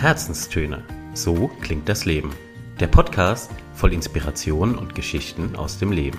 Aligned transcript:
Herzenstöne. 0.00 0.82
So 1.12 1.48
klingt 1.60 1.86
das 1.86 2.06
Leben. 2.06 2.30
Der 2.80 2.86
Podcast 2.86 3.50
voll 3.74 3.92
Inspiration 3.92 4.78
und 4.78 4.94
Geschichten 4.94 5.54
aus 5.56 5.78
dem 5.78 5.92
Leben. 5.92 6.18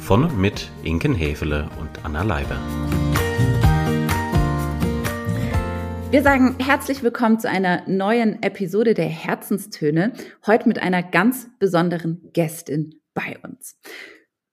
Von 0.00 0.24
und 0.24 0.36
mit 0.36 0.68
Inken 0.82 1.14
Hefele 1.14 1.70
und 1.78 2.04
Anna 2.04 2.24
Leiber. 2.24 2.56
Wir 6.10 6.20
sagen 6.24 6.56
herzlich 6.58 7.04
willkommen 7.04 7.38
zu 7.38 7.48
einer 7.48 7.88
neuen 7.88 8.42
Episode 8.42 8.92
der 8.92 9.06
Herzenstöne. 9.06 10.14
Heute 10.44 10.66
mit 10.66 10.82
einer 10.82 11.04
ganz 11.04 11.48
besonderen 11.60 12.28
Gästin 12.32 13.02
bei 13.14 13.38
uns. 13.44 13.78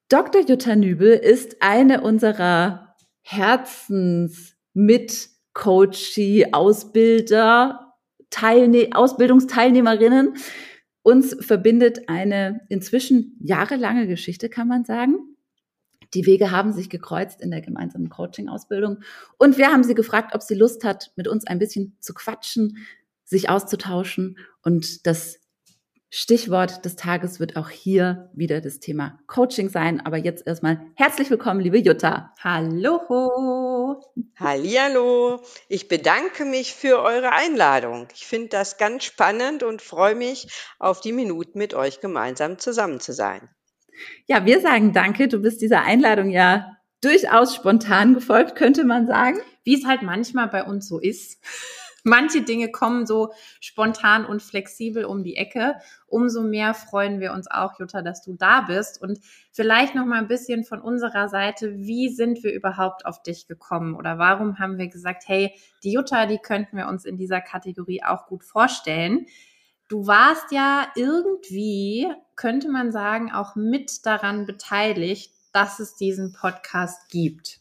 Dr. 0.10 0.43
Jutta 0.46 0.75
Nübel 0.75 1.14
ist 1.14 1.57
eine 1.61 2.01
unserer 2.01 2.96
Herzens 3.21 4.54
mit 4.75 5.29
Coachie, 5.56 6.54
Ausbilder, 6.54 7.89
Teilne 8.29 8.89
Ausbildungsteilnehmerinnen. 8.93 10.36
Uns 11.01 11.36
verbindet 11.39 12.10
eine 12.10 12.61
inzwischen 12.69 13.38
jahrelange 13.39 14.07
Geschichte, 14.07 14.50
kann 14.50 14.68
man 14.68 14.86
sagen. 14.86 15.36
Die 16.14 16.25
Wege 16.25 16.52
haben 16.52 16.74
sich 16.74 16.89
gekreuzt 16.89 17.42
in 17.42 17.52
der 17.52 17.61
gemeinsamen 17.61 18.10
Coaching-Ausbildung. 18.10 19.00
Und 19.38 19.57
wir 19.57 19.71
haben 19.71 19.83
sie 19.83 19.96
gefragt, 19.96 20.33
ob 20.33 20.42
sie 20.42 20.55
Lust 20.55 20.83
hat, 20.83 21.11
mit 21.15 21.28
uns 21.28 21.46
ein 21.46 21.60
bisschen 21.60 21.96
zu 22.00 22.14
quatschen, 22.14 22.78
sich 23.25 23.50
auszutauschen 23.50 24.38
und 24.64 25.05
das 25.05 25.39
Stichwort 26.11 26.86
des 26.86 26.95
Tages 26.95 27.39
wird 27.39 27.55
auch 27.55 27.69
hier 27.69 28.31
wieder 28.33 28.61
das 28.61 28.79
Thema 28.79 29.19
Coaching 29.27 29.69
sein. 29.69 30.04
Aber 30.04 30.18
jetzt 30.18 30.47
erstmal 30.47 30.82
herzlich 30.95 31.29
willkommen, 31.29 31.59
liebe 31.59 31.77
Jutta. 31.77 32.33
Hallo. 32.44 34.02
Hallihallo. 34.35 35.39
Ich 35.67 35.88
bedanke 35.88 36.45
mich 36.45 36.73
für 36.73 36.99
eure 37.02 37.31
Einladung. 37.31 38.08
Ich 38.16 38.25
finde 38.25 38.49
das 38.49 38.77
ganz 38.77 39.03
spannend 39.03 39.61
und 39.61 39.83
freue 39.83 40.16
mich 40.16 40.47
auf 40.79 40.99
die 40.99 41.11
Minuten 41.11 41.59
mit 41.59 41.75
euch 41.75 41.99
gemeinsam 41.99 42.57
zusammen 42.57 42.99
zu 42.99 43.13
sein. 43.13 43.47
Ja, 44.25 44.45
wir 44.45 44.61
sagen 44.61 44.94
danke. 44.94 45.27
Du 45.27 45.39
bist 45.39 45.61
dieser 45.61 45.83
Einladung 45.83 46.31
ja 46.31 46.77
durchaus 47.01 47.53
spontan 47.53 48.16
gefolgt, 48.16 48.55
könnte 48.55 48.83
man 48.83 49.05
sagen. 49.05 49.39
Wie 49.63 49.75
es 49.75 49.85
halt 49.85 50.01
manchmal 50.01 50.47
bei 50.47 50.63
uns 50.63 50.88
so 50.88 50.99
ist 50.99 51.39
manche 52.03 52.42
Dinge 52.42 52.72
kommen 52.72 53.05
so 53.05 53.33
spontan 53.59 54.25
und 54.25 54.42
flexibel 54.42 55.05
um 55.05 55.23
die 55.23 55.36
Ecke. 55.36 55.75
Umso 56.08 56.41
mehr 56.41 56.73
freuen 56.73 57.19
wir 57.19 57.33
uns 57.33 57.50
auch, 57.50 57.80
Jutta, 57.80 58.02
dass 58.02 58.22
du 58.22 58.33
da 58.33 58.61
bist. 58.61 59.02
Und 59.02 59.19
vielleicht 59.52 59.95
noch 59.95 60.06
mal 60.06 60.19
ein 60.19 60.28
bisschen 60.28 60.64
von 60.64 60.81
unserer 60.81 61.28
Seite, 61.30 61.75
wie 61.78 62.09
sind 62.09 62.44
wir 62.44 62.53
überhaupt 62.53 63.06
auf 63.06 63.22
dich 63.22 63.47
gekommen? 63.47 63.95
Oder 63.95 64.17
warum 64.17 64.59
haben 64.59 64.78
wir 64.78 64.88
gesagt, 64.88 65.23
hey, 65.28 65.53
die 65.83 65.91
Jutta, 65.91 66.25
die 66.25 66.39
könnten 66.39 66.78
wir 66.78 66.88
uns 66.88 67.06
in 67.06 67.17
dieser 67.17 67.41
Kategorie 67.41 68.03
auch 68.03 68.28
gut 68.28 68.44
vorstellen? 68.44 69.25
Du 69.88 70.06
warst 70.06 70.52
ja 70.52 70.88
irgendwie, 70.95 72.08
könnte 72.36 72.69
man 72.69 72.91
sagen, 72.91 73.31
auch 73.31 73.56
mit 73.56 74.06
daran 74.06 74.45
beteiligt, 74.45 75.34
dass 75.52 75.80
es 75.80 75.95
diesen 75.95 76.31
Podcast 76.31 77.09
gibt. 77.09 77.59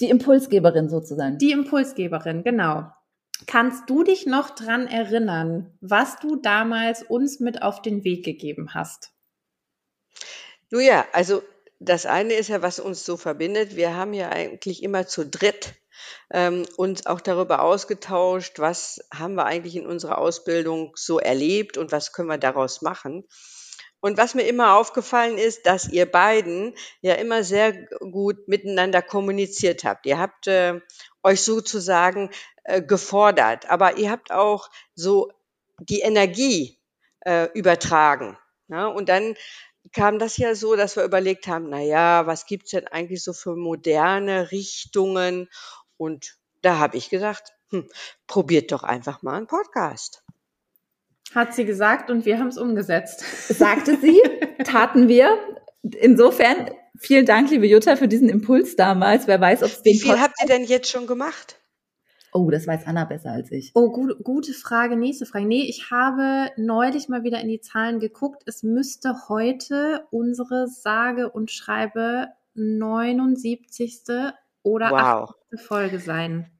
Die 0.00 0.10
Impulsgeberin 0.10 0.88
sozusagen. 0.88 1.38
Die 1.38 1.52
Impulsgeberin, 1.52 2.42
genau. 2.42 2.90
Kannst 3.46 3.90
du 3.90 4.02
dich 4.02 4.26
noch 4.26 4.50
dran 4.50 4.86
erinnern, 4.86 5.76
was 5.80 6.16
du 6.20 6.36
damals 6.36 7.02
uns 7.02 7.38
mit 7.38 7.62
auf 7.62 7.82
den 7.82 8.02
Weg 8.02 8.24
gegeben 8.24 8.72
hast? 8.72 9.12
Nun 10.70 10.82
ja, 10.82 11.06
also 11.12 11.42
das 11.78 12.06
eine 12.06 12.34
ist 12.34 12.48
ja, 12.48 12.62
was 12.62 12.80
uns 12.80 13.04
so 13.04 13.16
verbindet. 13.16 13.76
Wir 13.76 13.94
haben 13.94 14.14
ja 14.14 14.30
eigentlich 14.30 14.82
immer 14.82 15.06
zu 15.06 15.26
dritt 15.26 15.74
ähm, 16.32 16.66
uns 16.76 17.06
auch 17.06 17.20
darüber 17.20 17.62
ausgetauscht, 17.62 18.58
was 18.58 19.00
haben 19.12 19.34
wir 19.34 19.46
eigentlich 19.46 19.76
in 19.76 19.86
unserer 19.86 20.18
Ausbildung 20.18 20.92
so 20.96 21.18
erlebt 21.18 21.78
und 21.78 21.92
was 21.92 22.12
können 22.12 22.28
wir 22.28 22.38
daraus 22.38 22.82
machen. 22.82 23.24
Und 24.00 24.18
was 24.18 24.34
mir 24.34 24.42
immer 24.42 24.74
aufgefallen 24.74 25.38
ist, 25.38 25.66
dass 25.66 25.88
ihr 25.88 26.06
beiden 26.06 26.74
ja 27.00 27.14
immer 27.14 27.42
sehr 27.42 27.72
gut 27.98 28.46
miteinander 28.46 29.02
kommuniziert 29.02 29.84
habt. 29.84 30.06
Ihr 30.06 30.18
habt 30.18 30.46
äh, 30.46 30.80
euch 31.26 31.42
sozusagen 31.42 32.30
äh, 32.64 32.80
gefordert, 32.80 33.68
aber 33.68 33.98
ihr 33.98 34.10
habt 34.10 34.30
auch 34.32 34.70
so 34.94 35.30
die 35.80 36.00
Energie 36.00 36.78
äh, 37.20 37.48
übertragen. 37.52 38.38
Ja? 38.68 38.86
Und 38.86 39.08
dann 39.08 39.34
kam 39.92 40.18
das 40.18 40.36
ja 40.36 40.54
so, 40.54 40.76
dass 40.76 40.96
wir 40.96 41.04
überlegt 41.04 41.46
haben, 41.48 41.68
na 41.68 41.80
ja, 41.80 42.26
was 42.26 42.46
gibt's 42.46 42.70
denn 42.70 42.86
eigentlich 42.86 43.22
so 43.22 43.32
für 43.32 43.56
moderne 43.56 44.50
Richtungen? 44.52 45.48
Und 45.96 46.36
da 46.62 46.78
habe 46.78 46.96
ich 46.96 47.10
gesagt, 47.10 47.52
hm, 47.70 47.88
probiert 48.26 48.72
doch 48.72 48.84
einfach 48.84 49.22
mal 49.22 49.34
einen 49.34 49.46
Podcast. 49.46 50.22
Hat 51.34 51.54
sie 51.54 51.64
gesagt 51.64 52.08
und 52.10 52.24
wir 52.24 52.38
haben 52.38 52.48
es 52.48 52.58
umgesetzt. 52.58 53.24
Sagte 53.48 53.98
sie, 54.00 54.22
taten 54.64 55.08
wir. 55.08 55.36
Insofern 55.82 56.70
vielen 56.98 57.26
Dank, 57.26 57.50
liebe 57.50 57.66
Jutta, 57.66 57.96
für 57.96 58.08
diesen 58.08 58.28
Impuls 58.28 58.76
damals. 58.76 59.26
Wer 59.26 59.40
weiß, 59.40 59.62
ob 59.62 59.70
es 59.70 59.84
Wie 59.84 59.98
viel 59.98 60.20
habt 60.20 60.34
ihr 60.42 60.48
denn 60.48 60.64
jetzt 60.64 60.90
schon 60.90 61.06
gemacht? 61.06 61.60
Oh, 62.32 62.50
das 62.50 62.66
weiß 62.66 62.86
Anna 62.86 63.04
besser 63.04 63.30
als 63.32 63.50
ich. 63.50 63.70
Oh, 63.74 63.90
gut, 63.90 64.22
gute 64.22 64.52
Frage. 64.52 64.96
Nächste 64.96 65.24
Frage. 65.24 65.46
Nee, 65.46 65.62
ich 65.62 65.90
habe 65.90 66.50
neulich 66.56 67.08
mal 67.08 67.24
wieder 67.24 67.40
in 67.40 67.48
die 67.48 67.60
Zahlen 67.60 67.98
geguckt. 67.98 68.42
Es 68.44 68.62
müsste 68.62 69.28
heute 69.28 70.06
unsere 70.10 70.68
sage 70.68 71.30
und 71.30 71.50
schreibe 71.50 72.28
79. 72.54 74.02
oder 74.62 74.90
wow. 74.90 75.30
80. 75.50 75.66
Folge 75.66 75.98
sein. 75.98 76.50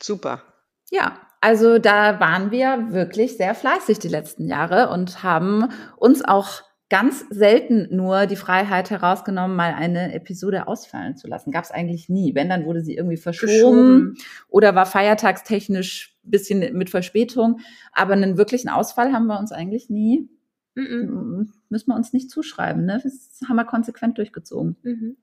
Super. 0.00 0.42
Ja, 0.90 1.18
also 1.40 1.78
da 1.78 2.20
waren 2.20 2.50
wir 2.50 2.92
wirklich 2.92 3.36
sehr 3.36 3.54
fleißig 3.54 3.98
die 3.98 4.08
letzten 4.08 4.46
Jahre 4.46 4.90
und 4.90 5.22
haben 5.22 5.68
uns 5.96 6.24
auch 6.24 6.62
ganz 6.88 7.24
selten 7.30 7.88
nur 7.94 8.26
die 8.26 8.36
Freiheit 8.36 8.90
herausgenommen, 8.90 9.56
mal 9.56 9.74
eine 9.74 10.14
Episode 10.14 10.68
ausfallen 10.68 11.16
zu 11.16 11.26
lassen. 11.26 11.50
Gab 11.50 11.64
es 11.64 11.72
eigentlich 11.72 12.08
nie. 12.08 12.34
Wenn, 12.34 12.48
dann 12.48 12.64
wurde 12.64 12.82
sie 12.82 12.94
irgendwie 12.94 13.16
verschoben 13.16 13.48
Geschoben. 13.50 14.18
oder 14.48 14.74
war 14.74 14.86
feiertagstechnisch 14.86 16.16
bisschen 16.22 16.76
mit 16.76 16.90
Verspätung. 16.90 17.60
Aber 17.92 18.12
einen 18.12 18.38
wirklichen 18.38 18.68
Ausfall 18.68 19.12
haben 19.12 19.26
wir 19.26 19.38
uns 19.38 19.52
eigentlich 19.52 19.90
nie, 19.90 20.28
mm 20.74 20.80
-mm. 20.80 21.48
müssen 21.68 21.88
wir 21.88 21.96
uns 21.96 22.12
nicht 22.12 22.30
zuschreiben. 22.30 22.84
Ne? 22.84 23.00
Das 23.02 23.40
haben 23.48 23.56
wir 23.56 23.64
konsequent 23.64 24.18
durchgezogen. 24.18 24.76
Mhm. 24.82 25.16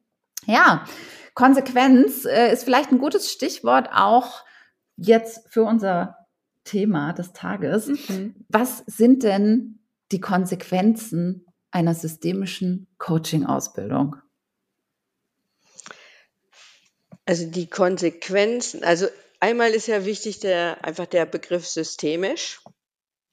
Ja, 0.46 0.84
Konsequenz 1.34 2.25
äh, 2.25 2.52
ist 2.52 2.66
vielleicht 2.66 2.91
ein 2.91 3.00
gutes 3.00 3.31
Stichwort 3.31 3.90
auch 3.94 4.44
jetzt 4.97 5.47
für 5.50 5.63
unser 5.63 6.18
Thema 6.66 7.13
des 7.13 7.31
Tages. 7.31 7.88
Mhm. 8.09 8.35
Was 8.50 8.84
sind 8.85 9.23
denn 9.23 9.79
die 10.12 10.19
Konsequenzen 10.19 11.46
einer 11.73 11.95
systemischen 11.95 12.88
Coaching-Ausbildung? 13.00 14.17
Also 17.25 17.47
die 17.47 17.67
Konsequenzen, 17.69 18.84
also 18.84 19.07
einmal 19.39 19.72
ist 19.72 19.88
ja 19.88 20.06
wichtig 20.06 20.39
der 20.39 20.84
einfach 20.84 21.07
der 21.07 21.25
Begriff 21.25 21.66
systemisch. 21.66 22.61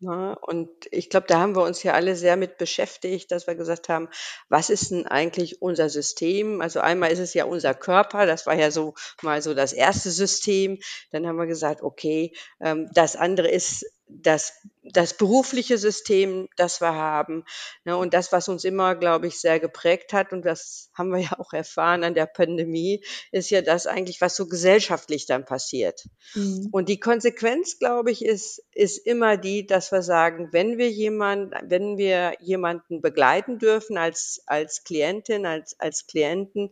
Ja, 0.03 0.33
und 0.33 0.71
ich 0.91 1.11
glaube, 1.11 1.27
da 1.27 1.41
haben 1.41 1.55
wir 1.55 1.63
uns 1.63 1.83
ja 1.83 1.93
alle 1.93 2.17
sehr 2.17 2.39
mit 2.39 2.57
beschäftigt, 2.57 3.31
dass 3.31 3.47
wir 3.47 3.55
gesagt 3.55 3.91
haben, 3.91 4.09
was 4.49 4.71
ist 4.71 4.91
denn 4.91 5.07
eigentlich 5.07 5.61
unser 5.61 5.91
System? 5.91 6.63
Also 6.63 6.81
einmal 6.81 7.13
ist 7.13 7.19
es 7.19 7.35
ja 7.35 7.45
unser 7.45 7.75
Körper, 7.75 8.25
das 8.25 8.47
war 8.47 8.55
ja 8.55 8.71
so 8.71 8.95
mal 9.21 9.43
so 9.43 9.53
das 9.53 9.75
erste 9.75 10.11
System. 10.11 10.79
Dann 11.11 11.27
haben 11.27 11.37
wir 11.37 11.47
gesagt, 11.47 11.83
okay, 11.83 12.33
ähm, 12.63 12.89
das 12.95 13.15
andere 13.15 13.51
ist 13.51 13.85
das, 14.13 14.53
das 14.83 15.17
berufliche 15.17 15.79
System, 15.79 16.49
das 16.57 16.81
wir 16.81 16.95
haben. 16.95 17.45
Ne, 17.85 17.97
und 17.97 18.15
das, 18.15 18.33
was 18.33 18.49
uns 18.49 18.65
immer, 18.65 18.95
glaube 18.95 19.27
ich, 19.27 19.41
sehr 19.41 19.61
geprägt 19.61 20.13
hat, 20.13 20.33
und 20.33 20.45
das 20.45 20.91
haben 20.95 21.11
wir 21.11 21.19
ja 21.21 21.39
auch 21.39 21.53
erfahren 21.53 22.05
an 22.05 22.15
der 22.15 22.27
Pandemie, 22.27 23.05
ist 23.33 23.51
ja 23.51 23.63
das 23.63 23.87
eigentlich, 23.87 24.21
was 24.21 24.37
so 24.37 24.47
gesellschaftlich 24.47 25.27
dann 25.27 25.45
passiert. 25.45 26.05
Mhm. 26.35 26.69
Und 26.73 26.89
die 26.89 27.01
Konsequenz, 27.01 27.79
glaube 27.79 28.11
ich, 28.11 28.25
ist, 28.25 28.63
ist 28.73 28.99
immer 29.07 29.37
die, 29.37 29.67
dass 29.67 29.93
wir 29.93 30.03
sagen, 30.03 30.49
wenn 30.53 30.79
wir 30.79 30.91
jemand, 30.91 31.55
wenn 31.63 31.99
wir 31.99 32.35
jemanden 32.41 33.01
begleiten 33.01 33.59
dürfen 33.59 33.99
als, 33.99 34.43
als 34.47 34.85
Klientin, 34.85 35.47
als, 35.47 35.79
als 35.79 36.07
Klienten, 36.07 36.71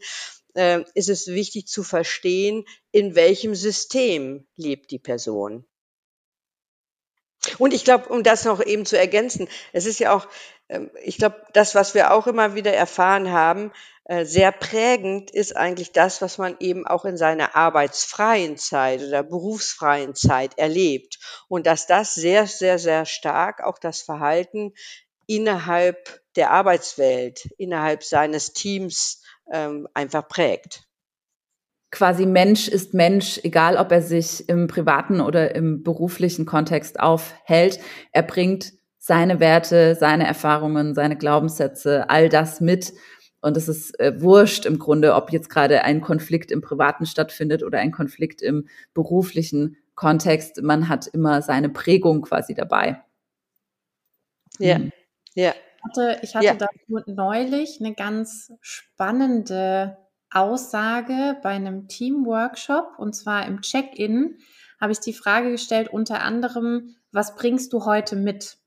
äh, 0.54 0.82
ist 0.94 1.08
es 1.08 1.28
wichtig 1.28 1.66
zu 1.66 1.82
verstehen, 1.82 2.64
in 2.90 3.14
welchem 3.14 3.54
System 3.54 4.46
lebt 4.56 4.90
die 4.90 4.98
Person. 4.98 5.66
Und 7.58 7.72
ich 7.72 7.84
glaube, 7.84 8.08
um 8.08 8.22
das 8.22 8.44
noch 8.44 8.64
eben 8.64 8.84
zu 8.84 8.98
ergänzen, 8.98 9.48
es 9.72 9.86
ist 9.86 9.98
ja 9.98 10.14
auch, 10.14 10.26
ähm, 10.68 10.90
ich 11.02 11.18
glaube, 11.18 11.36
das, 11.52 11.74
was 11.74 11.94
wir 11.94 12.12
auch 12.12 12.26
immer 12.26 12.54
wieder 12.54 12.72
erfahren 12.72 13.30
haben, 13.32 13.72
äh, 14.04 14.24
sehr 14.24 14.52
prägend 14.52 15.30
ist 15.30 15.54
eigentlich 15.54 15.92
das, 15.92 16.22
was 16.22 16.38
man 16.38 16.56
eben 16.60 16.86
auch 16.86 17.04
in 17.04 17.18
seiner 17.18 17.54
arbeitsfreien 17.54 18.56
Zeit 18.56 19.02
oder 19.02 19.22
berufsfreien 19.22 20.14
Zeit 20.14 20.56
erlebt. 20.56 21.18
Und 21.48 21.66
dass 21.66 21.86
das 21.86 22.14
sehr, 22.14 22.46
sehr, 22.46 22.78
sehr 22.78 23.04
stark 23.04 23.62
auch 23.62 23.78
das 23.78 24.00
Verhalten 24.00 24.72
innerhalb 25.26 26.22
der 26.36 26.50
Arbeitswelt, 26.50 27.50
innerhalb 27.58 28.02
seines 28.02 28.54
Teams 28.54 29.22
ähm, 29.52 29.86
einfach 29.92 30.26
prägt. 30.26 30.87
Quasi 31.90 32.26
Mensch 32.26 32.68
ist 32.68 32.94
Mensch, 32.94 33.40
egal 33.42 33.76
ob 33.76 33.90
er 33.92 34.02
sich 34.02 34.48
im 34.48 34.66
privaten 34.66 35.20
oder 35.20 35.54
im 35.54 35.82
beruflichen 35.82 36.46
Kontext 36.46 37.00
aufhält. 37.00 37.80
Er 38.12 38.22
bringt 38.22 38.72
seine 38.98 39.40
Werte, 39.40 39.94
seine 39.94 40.26
Erfahrungen, 40.26 40.94
seine 40.94 41.16
Glaubenssätze, 41.16 42.10
all 42.10 42.28
das 42.28 42.60
mit. 42.60 42.92
Und 43.40 43.56
es 43.56 43.68
ist 43.68 43.98
äh, 44.00 44.20
wurscht 44.20 44.66
im 44.66 44.78
Grunde, 44.78 45.14
ob 45.14 45.32
jetzt 45.32 45.48
gerade 45.48 45.84
ein 45.84 46.00
Konflikt 46.00 46.50
im 46.50 46.60
privaten 46.60 47.06
stattfindet 47.06 47.62
oder 47.62 47.78
ein 47.78 47.92
Konflikt 47.92 48.42
im 48.42 48.68
beruflichen 48.94 49.76
Kontext. 49.94 50.60
Man 50.62 50.88
hat 50.88 51.06
immer 51.06 51.40
seine 51.40 51.68
Prägung 51.68 52.22
quasi 52.22 52.54
dabei. 52.54 53.02
Ja, 54.58 54.78
mhm. 54.78 54.92
ja. 55.34 55.52
Ich 55.52 55.84
hatte, 55.84 56.18
ich 56.22 56.34
hatte 56.34 56.44
ja. 56.44 56.54
dazu 56.54 57.00
neulich 57.06 57.78
eine 57.80 57.94
ganz 57.94 58.52
spannende 58.60 59.96
Aussage 60.30 61.36
bei 61.42 61.50
einem 61.50 61.88
Teamworkshop 61.88 62.98
und 62.98 63.14
zwar 63.14 63.46
im 63.46 63.62
Check-in 63.62 64.38
habe 64.80 64.92
ich 64.92 65.00
die 65.00 65.12
Frage 65.12 65.50
gestellt, 65.50 65.88
unter 65.88 66.22
anderem, 66.22 66.96
was 67.12 67.36
bringst 67.36 67.72
du 67.72 67.84
heute 67.84 68.16
mit? 68.16 68.58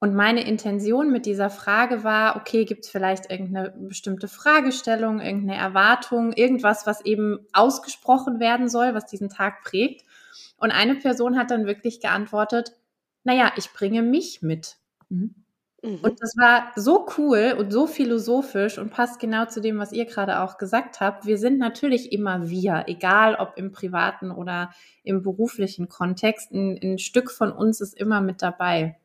Und 0.00 0.14
meine 0.14 0.46
Intention 0.46 1.10
mit 1.10 1.26
dieser 1.26 1.50
Frage 1.50 2.04
war, 2.04 2.36
okay, 2.36 2.64
gibt 2.64 2.84
es 2.84 2.90
vielleicht 2.90 3.30
irgendeine 3.30 3.70
bestimmte 3.70 4.28
Fragestellung, 4.28 5.20
irgendeine 5.20 5.58
Erwartung, 5.58 6.32
irgendwas, 6.32 6.86
was 6.86 7.04
eben 7.04 7.40
ausgesprochen 7.52 8.38
werden 8.38 8.68
soll, 8.68 8.94
was 8.94 9.06
diesen 9.06 9.28
Tag 9.28 9.64
prägt? 9.64 10.04
Und 10.56 10.70
eine 10.70 10.94
Person 10.94 11.36
hat 11.36 11.50
dann 11.50 11.66
wirklich 11.66 12.00
geantwortet, 12.00 12.76
naja, 13.24 13.52
ich 13.56 13.72
bringe 13.72 14.02
mich 14.02 14.40
mit. 14.40 14.76
Mhm. 15.08 15.34
Mhm. 15.82 16.00
Und 16.02 16.20
das 16.20 16.34
war 16.36 16.72
so 16.74 17.06
cool 17.16 17.54
und 17.56 17.72
so 17.72 17.86
philosophisch 17.86 18.78
und 18.78 18.90
passt 18.90 19.20
genau 19.20 19.44
zu 19.46 19.60
dem, 19.60 19.78
was 19.78 19.92
ihr 19.92 20.06
gerade 20.06 20.40
auch 20.40 20.58
gesagt 20.58 21.00
habt. 21.00 21.26
Wir 21.26 21.38
sind 21.38 21.58
natürlich 21.58 22.12
immer 22.12 22.48
wir, 22.48 22.84
egal 22.88 23.36
ob 23.36 23.52
im 23.56 23.70
privaten 23.70 24.30
oder 24.30 24.70
im 25.04 25.22
beruflichen 25.22 25.88
Kontext. 25.88 26.50
Ein, 26.52 26.78
ein 26.82 26.98
Stück 26.98 27.30
von 27.30 27.52
uns 27.52 27.80
ist 27.80 27.96
immer 27.96 28.20
mit 28.20 28.42
dabei. 28.42 28.98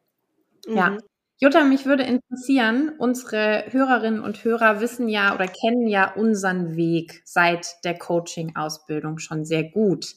Mhm. 0.68 0.78
Ja. 0.78 0.98
Jutta, 1.40 1.64
mich 1.66 1.86
würde 1.86 2.04
interessieren, 2.04 2.94
unsere 2.98 3.66
Hörerinnen 3.70 4.22
und 4.22 4.44
Hörer 4.44 4.80
wissen 4.80 5.10
ja 5.10 5.36
oder 5.36 5.48
kennen 5.48 5.88
ja 5.88 6.14
unseren 6.14 6.76
Weg 6.76 7.22
seit 7.26 7.84
der 7.84 7.98
Coaching-Ausbildung 7.98 9.20
schon 9.20 9.44
sehr 9.44 9.64
gut. 9.64 10.16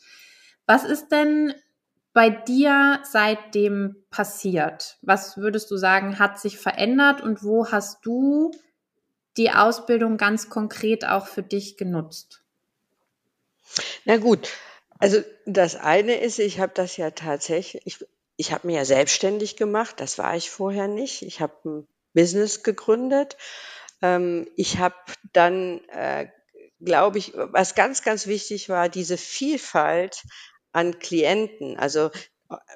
Was 0.66 0.84
ist 0.84 1.08
denn 1.08 1.52
bei 2.16 2.30
dir 2.30 3.02
seitdem 3.04 3.94
passiert? 4.08 4.96
Was 5.02 5.36
würdest 5.36 5.70
du 5.70 5.76
sagen, 5.76 6.18
hat 6.18 6.40
sich 6.40 6.56
verändert 6.56 7.20
und 7.20 7.44
wo 7.44 7.70
hast 7.70 8.06
du 8.06 8.52
die 9.36 9.50
Ausbildung 9.50 10.16
ganz 10.16 10.48
konkret 10.48 11.06
auch 11.06 11.26
für 11.26 11.42
dich 11.42 11.76
genutzt? 11.76 12.42
Na 14.06 14.16
gut, 14.16 14.48
also 14.98 15.20
das 15.44 15.76
eine 15.76 16.18
ist, 16.18 16.38
ich 16.38 16.58
habe 16.58 16.72
das 16.74 16.96
ja 16.96 17.10
tatsächlich, 17.10 17.82
ich, 17.84 18.06
ich 18.38 18.50
habe 18.50 18.66
mir 18.66 18.76
ja 18.76 18.84
selbstständig 18.86 19.58
gemacht, 19.58 20.00
das 20.00 20.16
war 20.16 20.34
ich 20.36 20.48
vorher 20.48 20.88
nicht. 20.88 21.20
Ich 21.20 21.42
habe 21.42 21.52
ein 21.66 21.88
Business 22.14 22.62
gegründet. 22.62 23.36
Ähm, 24.00 24.48
ich 24.56 24.78
habe 24.78 24.96
dann, 25.34 25.86
äh, 25.90 26.28
glaube 26.80 27.18
ich, 27.18 27.34
was 27.34 27.74
ganz, 27.74 28.02
ganz 28.02 28.26
wichtig 28.26 28.70
war, 28.70 28.88
diese 28.88 29.18
Vielfalt 29.18 30.22
an 30.76 30.98
Klienten. 30.98 31.78
Also 31.78 32.10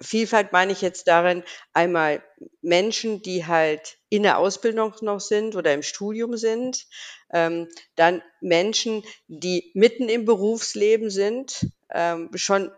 Vielfalt 0.00 0.52
meine 0.52 0.73
ich 0.73 0.81
jetzt 0.82 1.06
darin, 1.06 1.44
einmal 1.73 2.25
Menschen, 2.61 3.23
die 3.23 3.47
halt 3.47 3.99
in 4.08 4.25
der 4.25 4.38
Ausbildung 4.38 4.94
noch 5.02 5.20
sind 5.20 5.55
oder 5.55 5.73
im 5.73 5.82
Studium 5.82 6.37
sind, 6.37 6.88
ähm, 7.32 7.69
dann 7.94 8.20
Menschen, 8.41 9.05
die 9.29 9.70
mitten 9.75 10.08
im 10.08 10.25
Berufsleben 10.25 11.08
sind, 11.11 11.69
ähm, 11.93 12.31
schon 12.35 12.73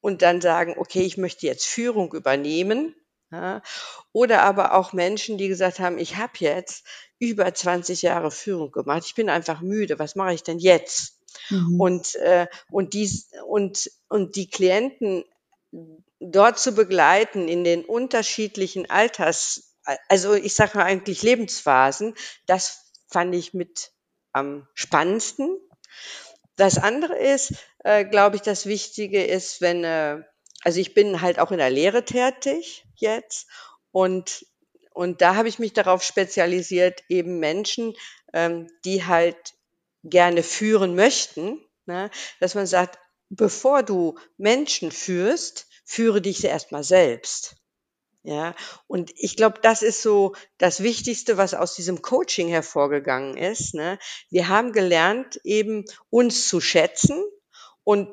und 0.00 0.22
dann 0.22 0.40
sagen, 0.40 0.74
okay, 0.78 1.02
ich 1.02 1.16
möchte 1.16 1.46
jetzt 1.46 1.66
Führung 1.66 2.12
übernehmen. 2.12 2.94
Ja, 3.32 3.62
oder 4.12 4.42
aber 4.42 4.74
auch 4.74 4.92
Menschen, 4.92 5.38
die 5.38 5.48
gesagt 5.48 5.80
haben, 5.80 5.98
ich 5.98 6.16
habe 6.18 6.34
jetzt 6.38 6.86
über 7.18 7.52
20 7.52 8.02
Jahre 8.02 8.30
Führung 8.30 8.70
gemacht, 8.70 9.04
ich 9.06 9.14
bin 9.14 9.30
einfach 9.30 9.62
müde, 9.62 9.98
was 9.98 10.16
mache 10.16 10.34
ich 10.34 10.42
denn 10.42 10.58
jetzt? 10.58 11.21
Mhm. 11.50 11.80
Und, 11.80 12.14
äh, 12.16 12.46
und, 12.70 12.94
die, 12.94 13.10
und, 13.46 13.90
und 14.08 14.36
die 14.36 14.48
Klienten 14.48 15.24
dort 16.20 16.58
zu 16.58 16.72
begleiten 16.72 17.48
in 17.48 17.64
den 17.64 17.84
unterschiedlichen 17.84 18.88
Alters, 18.90 19.74
also 20.08 20.34
ich 20.34 20.54
sage 20.54 20.78
mal 20.78 20.84
eigentlich 20.84 21.22
Lebensphasen, 21.22 22.14
das 22.46 22.92
fand 23.10 23.34
ich 23.34 23.54
mit 23.54 23.90
am 24.32 24.68
spannendsten. 24.74 25.58
Das 26.56 26.78
andere 26.78 27.16
ist, 27.16 27.54
äh, 27.84 28.04
glaube 28.04 28.36
ich, 28.36 28.42
das 28.42 28.66
Wichtige 28.66 29.24
ist, 29.24 29.60
wenn, 29.60 29.84
äh, 29.84 30.22
also 30.62 30.78
ich 30.78 30.94
bin 30.94 31.20
halt 31.20 31.38
auch 31.38 31.50
in 31.50 31.58
der 31.58 31.70
Lehre 31.70 32.04
tätig 32.04 32.84
jetzt 32.96 33.48
und 33.90 34.46
und 34.94 35.22
da 35.22 35.36
habe 35.36 35.48
ich 35.48 35.58
mich 35.58 35.72
darauf 35.72 36.02
spezialisiert, 36.02 37.02
eben 37.08 37.38
Menschen, 37.38 37.94
ähm, 38.34 38.68
die 38.84 39.06
halt 39.06 39.54
gerne 40.02 40.42
führen 40.42 40.94
möchten, 40.94 41.60
ne, 41.86 42.10
dass 42.40 42.54
man 42.54 42.66
sagt, 42.66 42.98
bevor 43.28 43.82
du 43.82 44.18
Menschen 44.36 44.92
führst, 44.92 45.66
führe 45.84 46.20
dich 46.20 46.44
erstmal 46.44 46.84
selbst. 46.84 47.56
Ja, 48.24 48.54
und 48.86 49.10
ich 49.16 49.36
glaube, 49.36 49.58
das 49.62 49.82
ist 49.82 50.00
so 50.00 50.36
das 50.56 50.84
Wichtigste, 50.84 51.38
was 51.38 51.54
aus 51.54 51.74
diesem 51.74 52.02
Coaching 52.02 52.48
hervorgegangen 52.48 53.36
ist. 53.36 53.74
Ne? 53.74 53.98
Wir 54.30 54.46
haben 54.46 54.72
gelernt, 54.72 55.40
eben 55.42 55.84
uns 56.08 56.46
zu 56.46 56.60
schätzen 56.60 57.20
und 57.82 58.08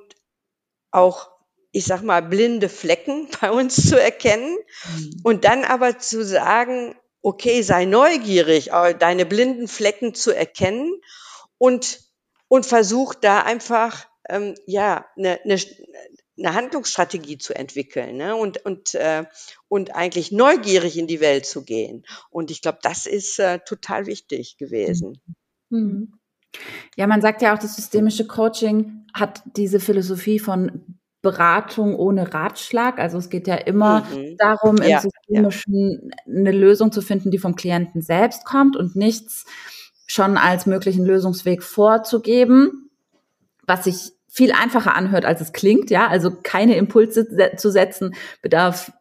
auch, 0.90 1.30
ich 1.72 1.86
sag 1.86 2.02
mal, 2.02 2.24
blinde 2.24 2.70
Flecken 2.70 3.28
bei 3.42 3.52
uns 3.52 3.88
zu 3.88 4.02
erkennen 4.02 4.58
mhm. 4.96 5.22
und 5.24 5.46
dann 5.46 5.64
aber 5.64 6.00
zu 6.00 6.26
sagen, 6.26 6.96
okay, 7.22 7.62
sei 7.62 7.86
neugierig, 7.86 8.72
deine 8.98 9.28
blinden 9.28 9.68
Flecken 9.68 10.16
zu 10.16 10.32
erkennen 10.32 11.00
und, 11.60 12.00
und 12.48 12.66
versuch 12.66 13.14
da 13.14 13.44
einfach, 13.44 14.08
ähm, 14.28 14.56
ja, 14.66 15.06
eine, 15.16 15.40
eine, 15.44 15.58
eine 16.40 16.56
Handlungsstrategie 16.56 17.38
zu 17.38 17.54
entwickeln 17.54 18.18
ne? 18.18 18.36
und, 18.36 18.66
und, 18.66 18.96
äh, 18.96 19.26
und 19.68 19.96
eigentlich 19.96 20.32
neugierig 20.32 20.98
in 20.98 21.06
die 21.06 21.20
Welt 21.20 21.46
zu 21.46 21.64
gehen. 21.64 22.06
Und 22.32 22.50
ich 22.50 22.64
glaube, 22.64 22.80
das 22.82 23.06
ist 23.06 23.40
äh, 23.40 23.60
total 23.60 24.08
wichtig 24.08 24.58
gewesen. 24.58 25.22
Mhm. 25.70 26.14
Ja, 26.96 27.06
man 27.06 27.22
sagt 27.22 27.44
ja 27.44 27.54
auch, 27.54 27.60
das 27.60 27.76
systemische 27.76 28.26
Coaching 28.26 29.06
hat 29.14 29.44
diese 29.56 29.80
Philosophie 29.80 30.40
von 30.40 31.00
Beratung 31.22 31.96
ohne 31.96 32.34
Ratschlag. 32.34 32.98
Also 32.98 33.18
es 33.18 33.30
geht 33.30 33.48
ja 33.48 33.56
immer 33.56 34.06
mhm. 34.06 34.38
darum, 34.38 34.78
im 34.78 34.90
ja, 34.90 35.02
Systemischen 35.02 36.10
ja. 36.12 36.34
eine 36.34 36.52
Lösung 36.52 36.92
zu 36.92 37.02
finden, 37.02 37.30
die 37.30 37.38
vom 37.38 37.56
Klienten 37.56 38.02
selbst 38.02 38.46
kommt 38.46 38.78
und 38.78 38.96
nichts 38.96 39.46
schon 40.10 40.38
als 40.38 40.66
möglichen 40.66 41.06
Lösungsweg 41.06 41.62
vorzugeben, 41.62 42.90
was 43.68 43.84
sich 43.84 44.12
viel 44.28 44.52
einfacher 44.52 44.96
anhört, 44.96 45.24
als 45.24 45.40
es 45.40 45.54
klingt, 45.54 45.92
ja. 45.92 46.08
Also 46.08 46.32
keine 46.44 46.76
Impulse 46.76 47.28
zu 47.56 47.72
setzen 47.72 48.16
bedarf 48.42 48.92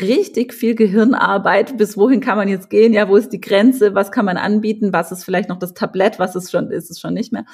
richtig 0.00 0.52
viel 0.52 0.74
Gehirnarbeit. 0.74 1.78
Bis 1.78 1.96
wohin 1.96 2.20
kann 2.20 2.36
man 2.36 2.48
jetzt 2.48 2.68
gehen? 2.68 2.92
Ja, 2.92 3.08
wo 3.08 3.16
ist 3.16 3.30
die 3.30 3.40
Grenze? 3.40 3.94
Was 3.94 4.12
kann 4.12 4.26
man 4.26 4.36
anbieten? 4.36 4.92
Was 4.92 5.12
ist 5.12 5.24
vielleicht 5.24 5.48
noch 5.48 5.58
das 5.58 5.72
Tablett? 5.72 6.18
Was 6.18 6.36
ist 6.36 6.50
schon, 6.50 6.70
ist 6.70 6.90
es 6.90 7.00
schon 7.00 7.14
nicht 7.14 7.32
mehr? 7.32 7.46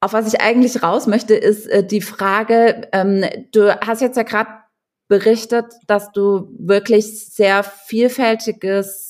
Auf 0.00 0.12
was 0.12 0.32
ich 0.32 0.40
eigentlich 0.40 0.82
raus 0.82 1.06
möchte, 1.06 1.34
ist 1.34 1.66
äh, 1.66 1.86
die 1.86 2.00
Frage, 2.02 2.88
ähm, 2.92 3.24
du 3.52 3.74
hast 3.80 4.00
jetzt 4.02 4.16
ja 4.16 4.22
gerade 4.22 4.50
berichtet, 5.08 5.66
dass 5.86 6.12
du 6.12 6.54
wirklich 6.58 7.26
sehr 7.26 7.62
vielfältiges 7.62 9.09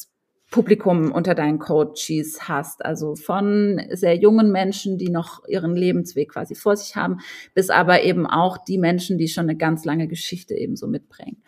Publikum 0.50 1.12
unter 1.12 1.34
deinen 1.34 1.60
Coaches 1.60 2.48
hast. 2.48 2.84
Also 2.84 3.14
von 3.14 3.80
sehr 3.90 4.16
jungen 4.16 4.50
Menschen, 4.50 4.98
die 4.98 5.08
noch 5.08 5.46
ihren 5.48 5.76
Lebensweg 5.76 6.32
quasi 6.32 6.54
vor 6.54 6.76
sich 6.76 6.96
haben, 6.96 7.18
bis 7.54 7.70
aber 7.70 8.02
eben 8.02 8.26
auch 8.26 8.58
die 8.58 8.78
Menschen, 8.78 9.16
die 9.16 9.28
schon 9.28 9.44
eine 9.44 9.56
ganz 9.56 9.84
lange 9.84 10.08
Geschichte 10.08 10.54
eben 10.54 10.76
so 10.76 10.88
mitbringen. 10.88 11.42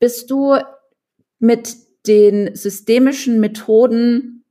Bist 0.00 0.30
du 0.30 0.56
mit 1.38 1.76
den 2.06 2.54
systemischen 2.54 3.40
Methoden 3.40 4.44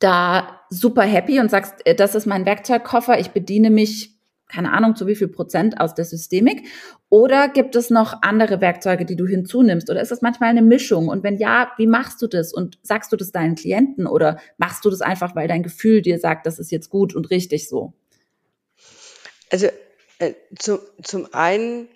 da 0.00 0.60
super 0.70 1.02
happy 1.02 1.38
und 1.40 1.50
sagst, 1.50 1.86
äh, 1.86 1.94
das 1.94 2.14
ist 2.14 2.26
mein 2.26 2.46
Werkzeugkoffer, 2.46 3.18
ich 3.18 3.30
bediene 3.30 3.70
mich 3.70 4.13
keine 4.48 4.72
Ahnung, 4.72 4.94
zu 4.94 5.06
wie 5.06 5.16
viel 5.16 5.28
Prozent 5.28 5.80
aus 5.80 5.94
der 5.94 6.04
Systemik? 6.04 6.66
Oder 7.08 7.48
gibt 7.48 7.76
es 7.76 7.90
noch 7.90 8.22
andere 8.22 8.60
Werkzeuge, 8.60 9.04
die 9.04 9.16
du 9.16 9.26
hinzunimmst? 9.26 9.90
Oder 9.90 10.00
ist 10.00 10.10
das 10.10 10.22
manchmal 10.22 10.50
eine 10.50 10.62
Mischung? 10.62 11.08
Und 11.08 11.22
wenn 11.22 11.36
ja, 11.38 11.72
wie 11.76 11.86
machst 11.86 12.20
du 12.22 12.26
das? 12.26 12.52
Und 12.52 12.78
sagst 12.82 13.12
du 13.12 13.16
das 13.16 13.32
deinen 13.32 13.54
Klienten 13.54 14.06
oder 14.06 14.38
machst 14.58 14.84
du 14.84 14.90
das 14.90 15.00
einfach, 15.00 15.34
weil 15.34 15.48
dein 15.48 15.62
Gefühl 15.62 16.02
dir 16.02 16.18
sagt, 16.18 16.46
das 16.46 16.58
ist 16.58 16.70
jetzt 16.70 16.90
gut 16.90 17.14
und 17.14 17.30
richtig 17.30 17.68
so? 17.68 17.94
Also 19.50 19.68
äh, 20.18 20.34
zu, 20.58 20.80
zum 21.02 21.32
einen 21.32 21.88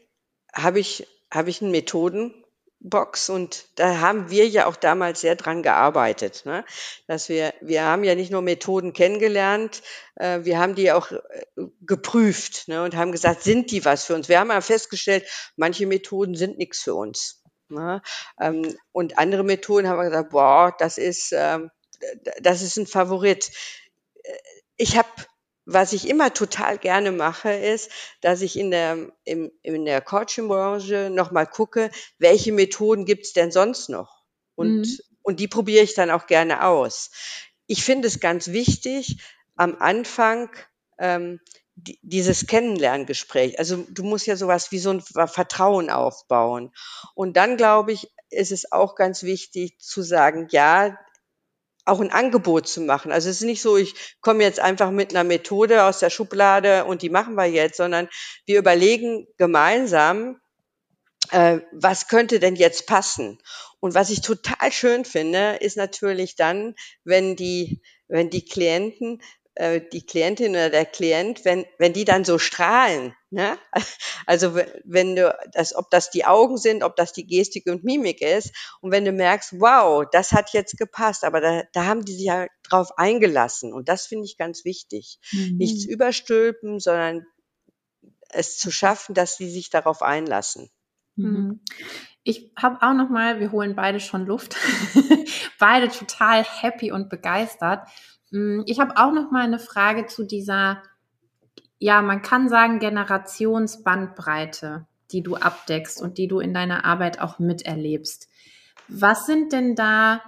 habe 0.52 0.80
ich, 0.80 1.06
habe 1.32 1.50
ich 1.50 1.62
einen 1.62 1.70
Methoden 1.70 2.32
Box 2.80 3.28
und 3.28 3.66
da 3.74 3.98
haben 4.00 4.30
wir 4.30 4.46
ja 4.46 4.66
auch 4.66 4.76
damals 4.76 5.20
sehr 5.20 5.34
dran 5.34 5.62
gearbeitet, 5.62 6.42
ne? 6.44 6.64
dass 7.06 7.28
wir, 7.28 7.52
wir 7.60 7.84
haben 7.84 8.04
ja 8.04 8.14
nicht 8.14 8.30
nur 8.30 8.40
Methoden 8.40 8.92
kennengelernt, 8.92 9.82
äh, 10.14 10.40
wir 10.44 10.58
haben 10.58 10.76
die 10.76 10.92
auch 10.92 11.10
äh, 11.10 11.18
geprüft 11.80 12.68
ne? 12.68 12.84
und 12.84 12.94
haben 12.94 13.10
gesagt, 13.10 13.42
sind 13.42 13.72
die 13.72 13.84
was 13.84 14.04
für 14.04 14.14
uns? 14.14 14.28
Wir 14.28 14.38
haben 14.38 14.50
ja 14.50 14.60
festgestellt, 14.60 15.24
manche 15.56 15.86
Methoden 15.86 16.36
sind 16.36 16.58
nichts 16.58 16.80
für 16.80 16.94
uns. 16.94 17.42
Ne? 17.68 18.00
Ähm, 18.40 18.76
und 18.92 19.18
andere 19.18 19.42
Methoden 19.42 19.88
haben 19.88 19.98
wir 19.98 20.08
gesagt, 20.08 20.30
boah, 20.30 20.74
das 20.78 20.98
ist, 20.98 21.32
ähm, 21.32 21.70
das 22.40 22.62
ist 22.62 22.76
ein 22.76 22.86
Favorit. 22.86 23.50
Äh, 24.22 24.32
ich 24.76 24.96
habe 24.96 25.08
was 25.70 25.92
ich 25.92 26.08
immer 26.08 26.32
total 26.32 26.78
gerne 26.78 27.12
mache, 27.12 27.52
ist, 27.52 27.90
dass 28.22 28.40
ich 28.40 28.58
in 28.58 28.70
der, 28.70 29.12
im, 29.24 29.52
in 29.62 29.84
der 29.84 30.00
Coaching-Branche 30.00 31.10
nochmal 31.12 31.46
gucke, 31.46 31.90
welche 32.18 32.52
Methoden 32.52 33.04
gibt's 33.04 33.34
denn 33.34 33.52
sonst 33.52 33.90
noch? 33.90 34.22
Und, 34.54 34.80
mhm. 34.80 34.98
und 35.20 35.40
die 35.40 35.46
probiere 35.46 35.84
ich 35.84 35.92
dann 35.92 36.10
auch 36.10 36.26
gerne 36.26 36.64
aus. 36.64 37.10
Ich 37.66 37.84
finde 37.84 38.08
es 38.08 38.18
ganz 38.18 38.48
wichtig, 38.48 39.22
am 39.56 39.76
Anfang 39.78 40.50
ähm, 40.98 41.38
die, 41.74 41.98
dieses 42.02 42.46
Kennenlerngespräch. 42.46 43.58
Also 43.58 43.84
du 43.90 44.04
musst 44.04 44.26
ja 44.26 44.36
sowas 44.36 44.72
wie 44.72 44.78
so 44.78 44.88
ein 44.88 45.02
Vertrauen 45.02 45.90
aufbauen. 45.90 46.72
Und 47.14 47.36
dann, 47.36 47.58
glaube 47.58 47.92
ich, 47.92 48.10
ist 48.30 48.52
es 48.52 48.72
auch 48.72 48.94
ganz 48.94 49.22
wichtig 49.22 49.78
zu 49.78 50.00
sagen, 50.00 50.48
ja, 50.50 50.98
auch 51.88 52.00
ein 52.00 52.12
Angebot 52.12 52.68
zu 52.68 52.80
machen. 52.80 53.12
Also 53.12 53.28
es 53.28 53.36
ist 53.36 53.46
nicht 53.46 53.62
so, 53.62 53.76
ich 53.76 54.16
komme 54.20 54.42
jetzt 54.42 54.60
einfach 54.60 54.90
mit 54.90 55.14
einer 55.14 55.24
Methode 55.24 55.84
aus 55.84 55.98
der 55.98 56.10
Schublade 56.10 56.84
und 56.84 57.02
die 57.02 57.10
machen 57.10 57.34
wir 57.34 57.46
jetzt, 57.46 57.76
sondern 57.76 58.08
wir 58.46 58.58
überlegen 58.58 59.26
gemeinsam, 59.36 60.40
äh, 61.30 61.60
was 61.72 62.08
könnte 62.08 62.40
denn 62.40 62.56
jetzt 62.56 62.86
passen? 62.86 63.38
Und 63.80 63.94
was 63.94 64.10
ich 64.10 64.22
total 64.22 64.72
schön 64.72 65.04
finde, 65.04 65.56
ist 65.60 65.76
natürlich 65.76 66.36
dann, 66.36 66.74
wenn 67.04 67.36
die, 67.36 67.80
wenn 68.08 68.30
die 68.30 68.44
Klienten 68.44 69.20
äh, 69.58 69.80
die 69.92 70.06
Klientin 70.06 70.52
oder 70.52 70.70
der 70.70 70.86
Klient, 70.86 71.44
wenn, 71.44 71.66
wenn 71.78 71.92
die 71.92 72.04
dann 72.04 72.24
so 72.24 72.38
strahlen, 72.38 73.14
ne? 73.30 73.58
also 74.26 74.56
wenn 74.84 75.16
du 75.16 75.36
das, 75.52 75.74
ob 75.74 75.90
das 75.90 76.10
die 76.10 76.24
Augen 76.24 76.58
sind, 76.58 76.84
ob 76.84 76.94
das 76.94 77.12
die 77.12 77.26
Gestik 77.26 77.66
und 77.66 77.82
Mimik 77.82 78.22
ist 78.22 78.52
und 78.80 78.92
wenn 78.92 79.04
du 79.04 79.10
merkst, 79.10 79.60
wow, 79.60 80.04
das 80.12 80.30
hat 80.30 80.52
jetzt 80.52 80.78
gepasst, 80.78 81.24
aber 81.24 81.40
da, 81.40 81.64
da 81.72 81.86
haben 81.86 82.04
die 82.04 82.14
sich 82.14 82.26
ja 82.26 82.46
drauf 82.62 82.96
eingelassen 82.98 83.72
und 83.72 83.88
das 83.88 84.06
finde 84.06 84.26
ich 84.26 84.38
ganz 84.38 84.64
wichtig. 84.64 85.18
Mhm. 85.32 85.56
Nichts 85.56 85.84
überstülpen, 85.84 86.78
sondern 86.78 87.26
es 88.30 88.58
zu 88.58 88.70
schaffen, 88.70 89.14
dass 89.14 89.36
sie 89.36 89.50
sich 89.50 89.70
darauf 89.70 90.02
einlassen. 90.02 90.70
Mhm. 91.16 91.60
Ich 92.22 92.52
habe 92.56 92.80
auch 92.82 92.94
noch 92.94 93.08
mal, 93.08 93.40
wir 93.40 93.50
holen 93.50 93.74
beide 93.74 93.98
schon 93.98 94.24
Luft, 94.24 94.54
beide 95.58 95.88
total 95.88 96.44
happy 96.44 96.92
und 96.92 97.08
begeistert. 97.08 97.88
Mm, 98.30 98.62
ich 98.66 98.80
habe 98.80 98.96
auch 98.96 99.12
noch 99.12 99.30
mal 99.30 99.44
eine 99.44 99.58
Frage 99.58 100.06
zu 100.06 100.24
dieser, 100.24 100.82
ja, 101.78 102.00
man 102.02 102.22
kann 102.22 102.48
sagen 102.48 102.78
Generationsbandbreite, 102.78 104.86
die 105.10 105.22
du 105.22 105.36
abdeckst 105.36 106.02
und 106.02 106.18
die 106.18 106.28
du 106.28 106.40
in 106.40 106.54
deiner 106.54 106.84
Arbeit 106.84 107.20
auch 107.20 107.38
miterlebst. 107.38 108.28
Was 108.88 109.26
sind 109.26 109.52
denn 109.52 109.74
da 109.74 110.22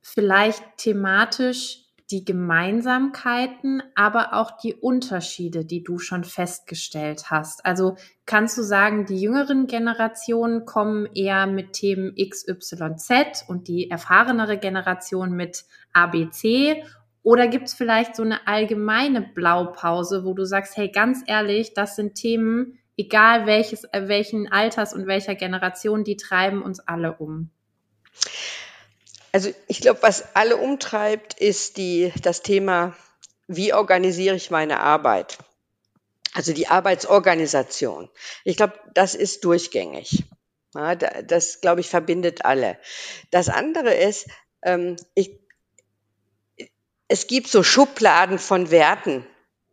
vielleicht 0.00 0.62
thematisch 0.76 1.82
die 2.12 2.24
Gemeinsamkeiten, 2.24 3.82
aber 3.96 4.34
auch 4.34 4.58
die 4.58 4.74
Unterschiede, 4.74 5.64
die 5.64 5.82
du 5.82 5.98
schon 5.98 6.22
festgestellt 6.22 7.30
hast? 7.30 7.66
Also 7.66 7.96
kannst 8.26 8.56
du 8.56 8.62
sagen, 8.62 9.06
die 9.06 9.20
jüngeren 9.20 9.66
Generationen 9.66 10.66
kommen 10.66 11.06
eher 11.14 11.48
mit 11.48 11.72
Themen 11.72 12.14
XYZ 12.14 13.44
und 13.48 13.66
die 13.66 13.90
erfahrenere 13.90 14.58
Generation 14.58 15.32
mit 15.32 15.64
ABC 15.92 16.84
oder 17.26 17.48
gibt 17.48 17.66
es 17.66 17.74
vielleicht 17.74 18.14
so 18.14 18.22
eine 18.22 18.46
allgemeine 18.46 19.20
Blaupause, 19.20 20.24
wo 20.24 20.32
du 20.32 20.44
sagst, 20.44 20.76
hey, 20.76 20.88
ganz 20.88 21.24
ehrlich, 21.26 21.74
das 21.74 21.96
sind 21.96 22.14
Themen, 22.14 22.78
egal 22.96 23.46
welches, 23.46 23.82
äh, 23.82 24.06
welchen 24.06 24.52
Alters 24.52 24.94
und 24.94 25.08
welcher 25.08 25.34
Generation, 25.34 26.04
die 26.04 26.16
treiben 26.16 26.62
uns 26.62 26.78
alle 26.78 27.14
um? 27.14 27.50
Also 29.32 29.50
ich 29.66 29.80
glaube, 29.80 30.04
was 30.04 30.36
alle 30.36 30.56
umtreibt, 30.56 31.34
ist 31.34 31.78
die, 31.78 32.12
das 32.22 32.42
Thema, 32.42 32.94
wie 33.48 33.72
organisiere 33.74 34.36
ich 34.36 34.52
meine 34.52 34.78
Arbeit? 34.78 35.38
Also 36.32 36.52
die 36.52 36.68
Arbeitsorganisation. 36.68 38.08
Ich 38.44 38.56
glaube, 38.56 38.74
das 38.94 39.16
ist 39.16 39.44
durchgängig. 39.44 40.22
Ja, 40.76 40.94
das, 40.94 41.60
glaube 41.60 41.80
ich, 41.80 41.88
verbindet 41.88 42.44
alle. 42.44 42.78
Das 43.32 43.48
andere 43.48 43.94
ist, 43.94 44.28
ähm, 44.62 44.94
ich 45.14 45.40
es 47.08 47.26
gibt 47.26 47.48
so 47.48 47.62
Schubladen 47.62 48.38
von 48.38 48.70
Werten, 48.70 49.26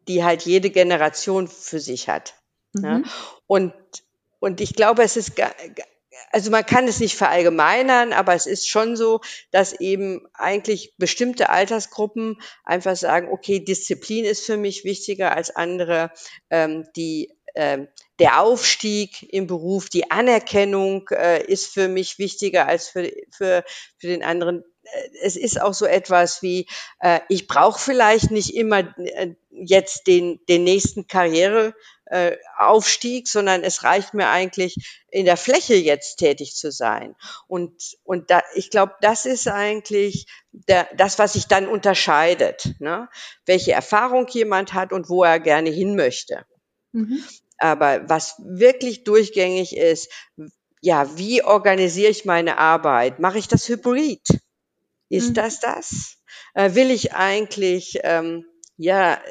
die 0.08 0.24
halt 0.24 0.44
jede 0.44 0.70
Generation 0.70 1.48
für 1.48 1.80
sich 1.80 2.10
hat. 2.10 2.36
Mhm. 2.74 2.84
Ja? 2.84 3.02
Und, 3.48 3.74
und 4.40 4.62
ich 4.62 4.76
glaube, 4.76 5.04
es 5.04 5.18
ist, 5.18 5.34
also 6.32 6.52
man 6.52 6.66
kann 6.66 6.88
es 6.88 7.00
nicht 7.00 7.16
verallgemeinern, 7.16 8.14
aber 8.14 8.34
es 8.34 8.46
ist 8.46 8.68
schon 8.68 8.96
so, 8.96 9.22
dass 9.52 9.74
eben 9.80 10.28
eigentlich 10.34 10.96
bestimmte 10.98 11.50
Altersgruppen 11.50 12.40
einfach 12.64 12.96
sagen, 12.96 13.30
okay, 13.32 13.60
Disziplin 13.60 14.26
ist 14.26 14.46
für 14.46 14.58
mich 14.58 14.84
wichtiger 14.84 15.36
als 15.36 15.56
andere, 15.56 16.12
ähm, 16.50 16.88
die 16.96 17.34
ähm, 17.56 17.88
der 18.20 18.42
Aufstieg 18.42 19.32
im 19.32 19.48
Beruf, 19.48 19.90
die 19.90 20.10
Anerkennung 20.10 21.08
äh, 21.10 21.44
ist 21.46 21.68
für 21.68 21.88
mich 21.88 22.18
wichtiger 22.18 22.68
als 22.68 22.90
für, 22.90 23.12
für, 23.32 23.64
für 23.98 24.08
den 24.08 24.24
anderen 24.24 24.64
es 25.22 25.36
ist 25.36 25.62
auch 25.62 25.74
so 25.74 25.86
etwas 25.86 26.42
wie, 26.42 26.68
äh, 27.00 27.20
ich 27.30 27.48
brauche 27.48 27.80
vielleicht 27.80 28.32
nicht 28.32 28.56
immer 28.56 28.80
äh, 28.98 29.36
jetzt 29.52 30.08
den, 30.08 30.40
den 30.50 30.64
nächsten 30.64 31.08
Karriereaufstieg, 31.08 33.26
äh, 33.26 33.30
sondern 33.30 33.64
es 33.64 33.84
reicht 33.84 34.14
mir 34.14 34.30
eigentlich 34.30 35.04
in 35.10 35.26
der 35.26 35.38
Fläche 35.38 35.76
jetzt 35.76 36.18
tätig 36.18 36.56
zu 36.56 36.72
sein. 36.72 37.16
Und, 37.48 37.98
und 38.04 38.30
da, 38.30 38.42
ich 38.56 38.70
glaube, 38.70 38.94
das 39.02 39.26
ist 39.26 39.48
eigentlich 39.48 40.28
der, 40.52 40.88
das, 40.96 41.20
was 41.20 41.34
sich 41.34 41.48
dann 41.48 41.68
unterscheidet, 41.68 42.76
ne? 42.80 43.10
welche 43.46 43.74
Erfahrung 43.74 44.28
jemand 44.30 44.74
hat 44.74 44.92
und 44.92 45.10
wo 45.10 45.24
er 45.24 45.40
gerne 45.40 45.70
hin 45.70 45.96
möchte. 45.96 46.46
Mhm. 46.92 47.24
Aber 47.58 48.10
was 48.10 48.36
wirklich 48.40 49.04
durchgängig 49.04 49.78
ist, 49.78 50.12
ja, 50.82 51.18
wie 51.18 51.44
organisiere 51.44 52.12
ich 52.12 52.26
meine 52.26 52.58
Arbeit? 52.58 53.20
Mache 53.20 53.38
ich 53.38 53.48
das 53.48 53.70
hybrid? 53.70 54.28
Ist 55.14 55.30
mhm. 55.30 55.34
das 55.36 55.60
das? 55.60 56.18
Äh, 56.56 56.74
will 56.74 56.90
ich 56.90 57.14
eigentlich, 57.14 58.00
ähm, 58.02 58.46
ja, 58.78 59.22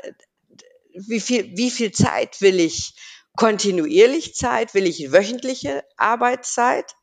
wie 0.94 1.18
viel, 1.18 1.56
wie 1.56 1.72
viel 1.72 1.90
Zeit 1.90 2.40
will 2.40 2.60
ich 2.60 2.94
kontinuierlich 3.36 4.36
Zeit? 4.36 4.74
Will 4.74 4.86
ich 4.86 5.10
wöchentliche 5.10 5.82
Arbeitszeit? 5.96 6.94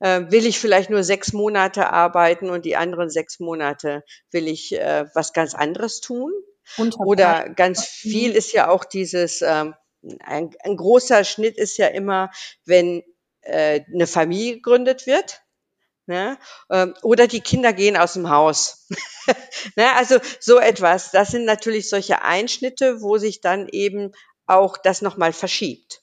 Äh, 0.00 0.22
will 0.30 0.46
ich 0.46 0.58
vielleicht 0.58 0.90
nur 0.90 1.04
sechs 1.04 1.32
Monate 1.32 1.90
arbeiten 1.90 2.50
und 2.50 2.64
die 2.64 2.74
anderen 2.74 3.08
sechs 3.08 3.38
Monate 3.38 4.02
will 4.32 4.48
ich 4.48 4.72
äh, 4.72 5.06
was 5.14 5.32
ganz 5.32 5.54
anderes 5.54 6.00
tun? 6.00 6.32
Oder 6.98 7.50
ganz 7.50 7.84
viel 7.84 8.32
ist 8.32 8.52
ja 8.52 8.68
auch 8.68 8.84
dieses, 8.84 9.42
ähm, 9.42 9.74
ein, 10.18 10.50
ein 10.64 10.76
großer 10.76 11.22
Schnitt 11.22 11.56
ist 11.56 11.76
ja 11.76 11.86
immer, 11.86 12.30
wenn 12.64 13.04
äh, 13.42 13.82
eine 13.92 14.08
Familie 14.08 14.54
gegründet 14.56 15.06
wird 15.06 15.43
Ne? 16.06 16.38
Ähm, 16.70 16.94
oder 17.02 17.26
die 17.26 17.40
Kinder 17.40 17.72
gehen 17.72 17.96
aus 17.96 18.12
dem 18.14 18.28
Haus. 18.28 18.86
ne? 19.76 19.92
Also 19.96 20.18
so 20.40 20.58
etwas. 20.58 21.10
Das 21.10 21.30
sind 21.30 21.44
natürlich 21.44 21.88
solche 21.88 22.22
Einschnitte, 22.22 23.00
wo 23.00 23.16
sich 23.16 23.40
dann 23.40 23.68
eben 23.68 24.12
auch 24.46 24.76
das 24.76 25.00
nochmal 25.02 25.32
verschiebt. 25.32 26.02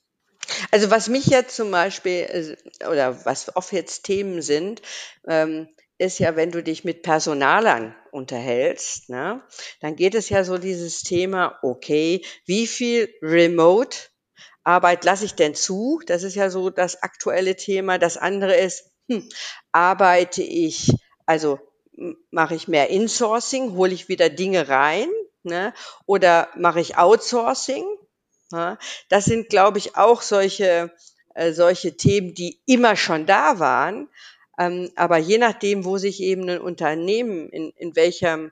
Also 0.71 0.89
was 0.89 1.07
mich 1.07 1.27
jetzt 1.27 1.55
zum 1.55 1.71
Beispiel, 1.71 2.57
äh, 2.81 2.85
oder 2.87 3.25
was 3.25 3.55
oft 3.55 3.71
jetzt 3.73 4.03
Themen 4.03 4.41
sind, 4.41 4.81
ähm, 5.27 5.67
ist 5.97 6.17
ja, 6.17 6.35
wenn 6.35 6.51
du 6.51 6.63
dich 6.63 6.83
mit 6.83 7.03
Personalern 7.03 7.95
unterhältst, 8.11 9.09
ne, 9.09 9.43
dann 9.81 9.95
geht 9.95 10.15
es 10.15 10.29
ja 10.29 10.43
so 10.43 10.57
dieses 10.57 11.03
Thema, 11.03 11.59
okay, 11.61 12.25
wie 12.45 12.65
viel 12.65 13.13
Remote 13.21 13.97
Arbeit 14.63 15.05
lasse 15.05 15.25
ich 15.25 15.35
denn 15.35 15.55
zu? 15.55 16.01
Das 16.05 16.23
ist 16.23 16.35
ja 16.35 16.49
so 16.49 16.69
das 16.69 17.01
aktuelle 17.03 17.55
Thema. 17.55 17.97
Das 17.97 18.17
andere 18.17 18.55
ist, 18.55 18.90
hm, 19.11 19.29
arbeite 19.71 20.43
ich, 20.43 20.93
also 21.25 21.59
mache 22.31 22.55
ich 22.55 22.67
mehr 22.67 22.89
Insourcing, 22.89 23.75
hole 23.75 23.93
ich 23.93 24.07
wieder 24.09 24.29
Dinge 24.29 24.69
rein, 24.69 25.09
ne? 25.43 25.73
oder 26.05 26.49
mache 26.55 26.79
ich 26.79 26.97
Outsourcing? 26.97 27.85
Ne? 28.51 28.77
Das 29.09 29.25
sind, 29.25 29.49
glaube 29.49 29.77
ich, 29.77 29.97
auch 29.97 30.21
solche, 30.21 30.91
äh, 31.35 31.51
solche 31.51 31.97
Themen, 31.97 32.33
die 32.33 32.59
immer 32.65 32.95
schon 32.95 33.25
da 33.25 33.59
waren. 33.59 34.09
Ähm, 34.57 34.91
aber 34.95 35.17
je 35.17 35.37
nachdem, 35.37 35.85
wo 35.85 35.97
sich 35.97 36.21
eben 36.21 36.49
ein 36.49 36.61
Unternehmen, 36.61 37.49
in, 37.49 37.71
in 37.77 37.95
welchem 37.95 38.51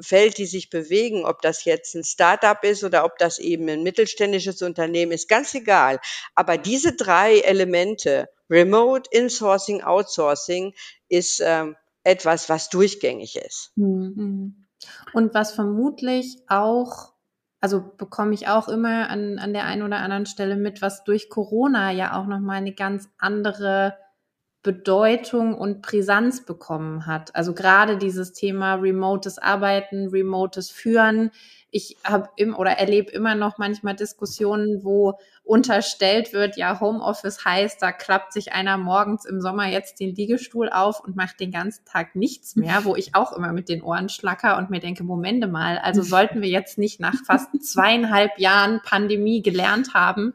Feld, 0.00 0.38
die 0.38 0.46
sich 0.46 0.70
bewegen, 0.70 1.24
ob 1.24 1.42
das 1.42 1.64
jetzt 1.64 1.94
ein 1.94 2.04
Startup 2.04 2.62
ist 2.62 2.84
oder 2.84 3.04
ob 3.04 3.18
das 3.18 3.38
eben 3.38 3.68
ein 3.68 3.82
mittelständisches 3.82 4.62
Unternehmen 4.62 5.12
ist, 5.12 5.28
ganz 5.28 5.54
egal. 5.54 5.98
Aber 6.34 6.56
diese 6.56 6.94
drei 6.94 7.40
Elemente, 7.40 8.28
Remote, 8.50 9.08
Insourcing, 9.12 9.82
Outsourcing, 9.82 10.74
ist 11.08 11.42
ähm, 11.44 11.76
etwas, 12.04 12.48
was 12.48 12.70
durchgängig 12.70 13.36
ist. 13.36 13.72
Mhm. 13.76 14.66
Und 15.12 15.34
was 15.34 15.52
vermutlich 15.52 16.38
auch, 16.48 17.12
also 17.60 17.82
bekomme 17.96 18.34
ich 18.34 18.48
auch 18.48 18.68
immer 18.68 19.10
an, 19.10 19.38
an 19.38 19.52
der 19.52 19.64
einen 19.64 19.82
oder 19.82 19.98
anderen 19.98 20.26
Stelle 20.26 20.56
mit, 20.56 20.80
was 20.80 21.04
durch 21.04 21.28
Corona 21.28 21.90
ja 21.90 22.18
auch 22.18 22.26
nochmal 22.26 22.58
eine 22.58 22.74
ganz 22.74 23.08
andere 23.18 23.96
Bedeutung 24.64 25.54
und 25.54 25.82
Brisanz 25.82 26.44
bekommen 26.44 27.06
hat. 27.06 27.34
Also 27.36 27.54
gerade 27.54 27.96
dieses 27.96 28.32
Thema 28.32 28.74
remotes 28.74 29.38
Arbeiten, 29.38 30.08
remotes 30.08 30.68
Führen. 30.70 31.30
Ich 31.70 31.96
habe 32.02 32.30
im 32.36 32.56
oder 32.56 32.72
erlebe 32.72 33.12
immer 33.12 33.36
noch 33.36 33.58
manchmal 33.58 33.94
Diskussionen, 33.94 34.82
wo 34.82 35.18
unterstellt 35.44 36.32
wird, 36.32 36.56
ja, 36.56 36.80
Homeoffice 36.80 37.44
heißt, 37.44 37.80
da 37.80 37.92
klappt 37.92 38.32
sich 38.32 38.52
einer 38.52 38.78
morgens 38.78 39.24
im 39.24 39.40
Sommer 39.40 39.68
jetzt 39.68 40.00
den 40.00 40.14
Liegestuhl 40.14 40.68
auf 40.70 41.00
und 41.00 41.14
macht 41.14 41.38
den 41.38 41.52
ganzen 41.52 41.84
Tag 41.84 42.16
nichts 42.16 42.56
mehr, 42.56 42.84
wo 42.84 42.96
ich 42.96 43.14
auch 43.14 43.32
immer 43.32 43.52
mit 43.52 43.68
den 43.68 43.82
Ohren 43.82 44.08
schlacker 44.08 44.58
und 44.58 44.70
mir 44.70 44.80
denke, 44.80 45.04
Momente 45.04 45.46
mal, 45.46 45.78
also 45.78 46.02
sollten 46.02 46.42
wir 46.42 46.48
jetzt 46.48 46.78
nicht 46.78 46.98
nach 47.00 47.14
fast 47.24 47.50
zweieinhalb 47.62 48.38
Jahren 48.38 48.80
Pandemie 48.82 49.40
gelernt 49.40 49.94
haben, 49.94 50.34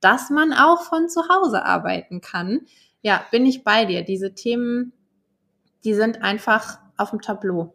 dass 0.00 0.28
man 0.28 0.52
auch 0.52 0.82
von 0.82 1.08
zu 1.08 1.22
Hause 1.28 1.64
arbeiten 1.64 2.20
kann 2.20 2.62
ja, 3.02 3.26
bin 3.30 3.46
ich 3.46 3.64
bei 3.64 3.84
dir. 3.84 4.02
Diese 4.02 4.34
Themen, 4.34 4.92
die 5.84 5.94
sind 5.94 6.22
einfach 6.22 6.78
auf 6.96 7.10
dem 7.10 7.20
Tableau. 7.20 7.74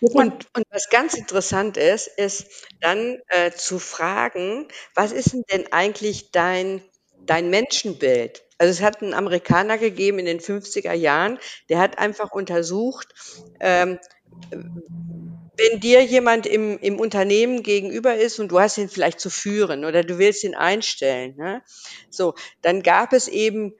Und, 0.00 0.46
und 0.54 0.64
was 0.70 0.90
ganz 0.90 1.14
interessant 1.14 1.76
ist, 1.76 2.08
ist 2.08 2.46
dann 2.80 3.18
äh, 3.28 3.52
zu 3.52 3.78
fragen, 3.78 4.66
was 4.94 5.12
ist 5.12 5.32
denn, 5.32 5.44
denn 5.50 5.72
eigentlich 5.72 6.30
dein, 6.32 6.82
dein 7.24 7.48
Menschenbild? 7.50 8.42
Also 8.58 8.70
es 8.70 8.82
hat 8.82 9.02
einen 9.02 9.14
Amerikaner 9.14 9.78
gegeben 9.78 10.18
in 10.18 10.26
den 10.26 10.40
50er 10.40 10.92
Jahren, 10.92 11.38
der 11.68 11.78
hat 11.78 11.98
einfach 11.98 12.32
untersucht, 12.32 13.14
ähm, 13.60 13.98
wenn 15.56 15.80
dir 15.80 16.02
jemand 16.04 16.46
im, 16.46 16.78
im 16.78 16.98
Unternehmen 16.98 17.62
gegenüber 17.62 18.16
ist 18.16 18.40
und 18.40 18.48
du 18.48 18.58
hast 18.58 18.78
ihn 18.78 18.88
vielleicht 18.88 19.20
zu 19.20 19.30
führen 19.30 19.84
oder 19.84 20.02
du 20.02 20.18
willst 20.18 20.44
ihn 20.44 20.54
einstellen, 20.54 21.36
ne? 21.36 21.62
so, 22.10 22.34
dann 22.62 22.82
gab 22.82 23.12
es 23.12 23.28
eben 23.28 23.74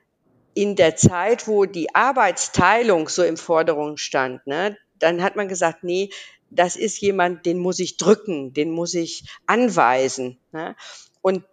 in 0.54 0.76
der 0.76 0.96
Zeit, 0.96 1.46
wo 1.48 1.64
die 1.64 1.94
Arbeitsteilung 1.94 3.08
so 3.08 3.22
im 3.22 3.36
Forderung 3.36 3.96
stand, 3.96 4.46
ne, 4.46 4.76
dann 4.98 5.22
hat 5.22 5.36
man 5.36 5.48
gesagt, 5.48 5.84
nee, 5.84 6.10
das 6.50 6.76
ist 6.76 7.00
jemand, 7.00 7.46
den 7.46 7.58
muss 7.58 7.78
ich 7.78 7.96
drücken, 7.96 8.52
den 8.52 8.70
muss 8.70 8.94
ich 8.94 9.24
anweisen. 9.46 10.38
Ne? 10.52 10.76
Und 11.20 11.44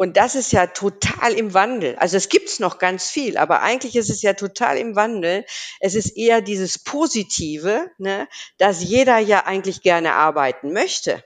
und 0.00 0.16
das 0.16 0.36
ist 0.36 0.52
ja 0.52 0.68
total 0.68 1.32
im 1.32 1.54
Wandel. 1.54 1.96
Also 1.96 2.16
es 2.16 2.28
gibt's 2.28 2.60
noch 2.60 2.78
ganz 2.78 3.10
viel, 3.10 3.36
aber 3.36 3.62
eigentlich 3.62 3.96
ist 3.96 4.10
es 4.10 4.22
ja 4.22 4.32
total 4.34 4.78
im 4.78 4.94
Wandel. 4.94 5.44
Es 5.80 5.96
ist 5.96 6.16
eher 6.16 6.40
dieses 6.40 6.78
Positive, 6.78 7.90
ne, 7.98 8.28
dass 8.58 8.80
jeder 8.80 9.18
ja 9.18 9.44
eigentlich 9.44 9.82
gerne 9.82 10.12
arbeiten 10.12 10.72
möchte. 10.72 11.24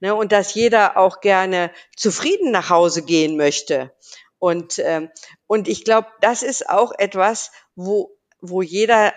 Ne, 0.00 0.14
und 0.14 0.32
dass 0.32 0.54
jeder 0.54 0.96
auch 0.96 1.20
gerne 1.20 1.70
zufrieden 1.94 2.50
nach 2.50 2.70
Hause 2.70 3.02
gehen 3.02 3.36
möchte. 3.36 3.92
Und, 4.42 4.80
ähm, 4.80 5.08
und 5.46 5.68
ich 5.68 5.84
glaube, 5.84 6.08
das 6.20 6.42
ist 6.42 6.68
auch 6.68 6.90
etwas, 6.98 7.52
wo, 7.76 8.18
wo 8.40 8.60
jeder 8.60 9.14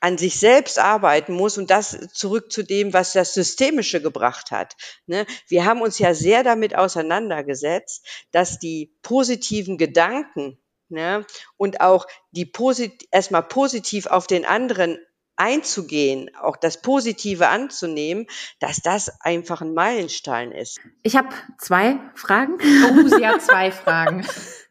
an 0.00 0.18
sich 0.18 0.38
selbst 0.38 0.78
arbeiten 0.78 1.32
muss 1.32 1.56
und 1.56 1.70
das 1.70 1.96
zurück 2.12 2.52
zu 2.52 2.62
dem, 2.62 2.92
was 2.92 3.14
das 3.14 3.32
Systemische 3.32 4.02
gebracht 4.02 4.50
hat. 4.50 4.76
Ne? 5.06 5.24
Wir 5.48 5.64
haben 5.64 5.80
uns 5.80 5.98
ja 5.98 6.12
sehr 6.12 6.42
damit 6.42 6.76
auseinandergesetzt, 6.76 8.06
dass 8.32 8.58
die 8.58 8.94
positiven 9.00 9.78
Gedanken 9.78 10.58
ne, 10.90 11.24
und 11.56 11.80
auch 11.80 12.06
die 12.32 12.44
posit 12.44 13.08
erstmal 13.10 13.44
positiv 13.44 14.08
auf 14.08 14.26
den 14.26 14.44
anderen 14.44 14.98
einzugehen, 15.40 16.30
auch 16.40 16.56
das 16.56 16.82
Positive 16.82 17.48
anzunehmen, 17.48 18.26
dass 18.60 18.82
das 18.82 19.10
einfach 19.20 19.62
ein 19.62 19.72
Meilenstein 19.72 20.52
ist. 20.52 20.78
Ich 21.02 21.16
habe 21.16 21.28
zwei 21.58 21.98
Fragen. 22.14 22.58
Oh, 22.60 23.08
sie 23.08 23.26
hat 23.26 23.40
zwei 23.40 23.72
Fragen. 23.72 24.26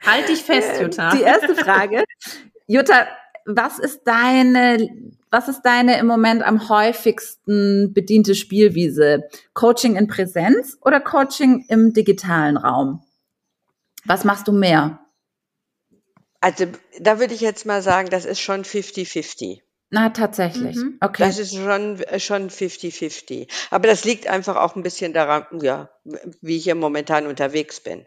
halt 0.06 0.30
dich 0.30 0.44
fest, 0.44 0.80
äh, 0.80 0.84
Jutta. 0.84 1.16
Die 1.16 1.24
erste 1.24 1.56
Frage. 1.56 2.04
Jutta, 2.68 3.08
was 3.46 3.80
ist 3.80 4.04
deine, 4.04 4.88
was 5.32 5.48
ist 5.48 5.64
deine 5.64 5.98
im 5.98 6.06
Moment 6.06 6.44
am 6.44 6.70
häufigsten 6.70 7.92
bediente 7.94 8.36
Spielwiese? 8.36 9.24
Coaching 9.54 9.96
in 9.96 10.08
Präsenz 10.08 10.78
oder 10.82 11.00
Coaching 11.00 11.66
im 11.68 11.94
digitalen 11.94 12.58
Raum? 12.58 13.04
Was 14.06 14.24
machst 14.24 14.48
du 14.48 14.52
mehr? 14.52 15.00
Also, 16.42 16.68
da 17.00 17.20
würde 17.20 17.34
ich 17.34 17.42
jetzt 17.42 17.66
mal 17.66 17.82
sagen, 17.82 18.10
das 18.10 18.26
ist 18.26 18.40
schon 18.40 18.64
50-50. 18.64 19.62
Na, 19.92 20.10
tatsächlich. 20.10 20.76
Mhm. 20.76 20.98
Okay. 21.02 21.24
Das 21.24 21.40
ist 21.40 21.56
schon, 21.56 22.00
äh, 22.02 22.20
schon 22.20 22.50
50-50. 22.50 23.48
Aber 23.72 23.88
das 23.88 24.04
liegt 24.04 24.28
einfach 24.28 24.56
auch 24.56 24.76
ein 24.76 24.84
bisschen 24.84 25.14
daran, 25.14 25.46
ja, 25.62 25.90
wie 26.42 26.58
ich 26.58 26.64
hier 26.64 26.76
momentan 26.76 27.26
unterwegs 27.26 27.80
bin. 27.80 28.06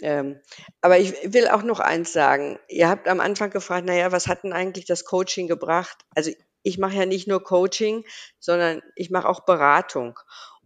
Ähm, 0.00 0.40
aber 0.80 0.98
ich 0.98 1.14
will 1.24 1.48
auch 1.48 1.62
noch 1.62 1.80
eins 1.80 2.12
sagen. 2.12 2.58
Ihr 2.68 2.88
habt 2.88 3.06
am 3.06 3.20
Anfang 3.20 3.50
gefragt, 3.50 3.86
naja, 3.86 4.12
was 4.12 4.28
hat 4.28 4.44
denn 4.44 4.52
eigentlich 4.52 4.86
das 4.86 5.04
Coaching 5.04 5.46
gebracht? 5.46 5.98
Also 6.14 6.30
ich 6.62 6.78
mache 6.78 6.96
ja 6.96 7.06
nicht 7.06 7.28
nur 7.28 7.44
Coaching, 7.44 8.04
sondern 8.40 8.82
ich 8.96 9.10
mache 9.10 9.28
auch 9.28 9.44
Beratung. 9.44 10.18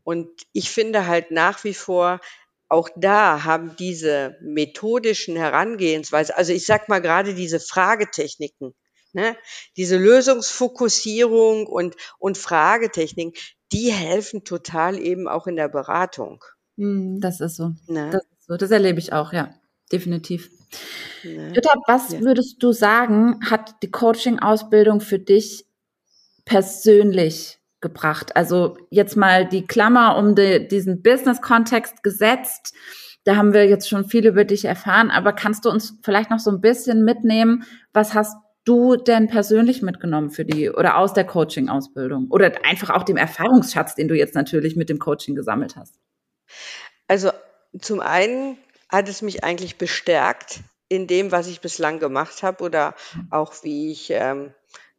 Und 0.05 0.29
ich 0.53 0.71
finde 0.71 1.07
halt 1.07 1.33
nach 1.33 1.65
wie 1.65 1.75
vor, 1.75 2.21
auch 2.69 2.89
da 2.97 3.45
haben 3.45 3.77
diese 3.77 4.37
methodischen 4.41 5.37
Herangehensweise, 5.37 6.37
also 6.37 6.53
ich 6.53 6.65
sag 6.65 6.89
mal 6.89 7.01
gerade 7.01 7.35
diese 7.35 7.61
Fragetechniken, 7.61 8.75
Ne? 9.13 9.37
Diese 9.77 9.97
Lösungsfokussierung 9.97 11.67
und, 11.67 11.97
und 12.19 12.39
Fragetechnik, 12.39 13.39
die 13.73 13.91
helfen 13.93 14.45
total 14.45 14.99
eben 14.99 15.29
auch 15.29 15.47
in 15.47 15.57
der 15.57 15.69
Beratung. 15.69 16.45
Mhm, 16.77 17.21
das 17.21 17.41
ist 17.41 17.57
so. 17.57 17.73
Ne? 17.87 18.11
Das 18.11 18.23
ist 18.23 18.47
so. 18.47 18.57
Das 18.57 18.71
erlebe 18.71 18.99
ich 18.99 19.13
auch, 19.13 19.33
ja, 19.33 19.55
definitiv. 19.93 20.51
Ne? 21.25 21.53
Jutta, 21.55 21.75
was 21.87 22.13
ja. 22.13 22.21
würdest 22.21 22.63
du 22.63 22.73
sagen, 22.73 23.41
hat 23.49 23.83
die 23.83 23.91
Coaching-Ausbildung 23.91 25.01
für 25.01 25.19
dich 25.19 25.67
persönlich 26.45 27.59
gebracht? 27.81 28.37
Also 28.37 28.77
jetzt 28.91 29.17
mal 29.17 29.47
die 29.47 29.67
Klammer 29.67 30.17
um 30.17 30.35
die, 30.35 30.69
diesen 30.69 31.03
Business-Kontext 31.03 32.03
gesetzt. 32.03 32.75
Da 33.25 33.37
haben 33.37 33.53
wir 33.53 33.67
jetzt 33.67 33.89
schon 33.89 34.09
viel 34.09 34.27
über 34.27 34.45
dich 34.45 34.65
erfahren, 34.65 35.11
aber 35.11 35.33
kannst 35.33 35.65
du 35.65 35.71
uns 35.71 35.99
vielleicht 36.03 36.31
noch 36.31 36.39
so 36.39 36.51
ein 36.51 36.61
bisschen 36.61 37.05
mitnehmen? 37.05 37.65
Was 37.93 38.15
hast 38.15 38.37
du 38.69 38.97
denn 38.97 39.29
persönlich 39.29 39.83
mitgenommen 39.83 40.31
für 40.31 40.45
die 40.45 40.71
oder 40.71 40.99
aus 40.99 41.15
der 41.15 41.25
Coaching-Ausbildung 41.25 42.29
oder 42.31 42.65
einfach 42.65 42.91
auch 42.91 43.03
dem 43.03 43.17
Erfahrungsschatz, 43.17 43.95
den 43.95 44.09
du 44.09 44.15
jetzt 44.15 44.35
natürlich 44.35 44.77
mit 44.77 44.89
dem 44.89 44.99
Coaching 44.99 45.35
gesammelt 45.35 45.77
hast? 45.77 45.99
Also 47.07 47.31
zum 47.81 48.01
einen 48.01 48.59
hat 48.89 49.09
es 49.09 49.23
mich 49.23 49.45
eigentlich 49.45 49.77
bestärkt 49.77 50.61
in 50.89 51.07
dem, 51.07 51.33
was 51.33 51.47
ich 51.47 51.61
bislang 51.61 51.99
gemacht 51.99 52.43
habe 52.43 52.65
oder 52.65 52.95
auch 53.31 53.55
wie 53.63 53.91
ich 53.91 54.11
ähm, 54.11 54.53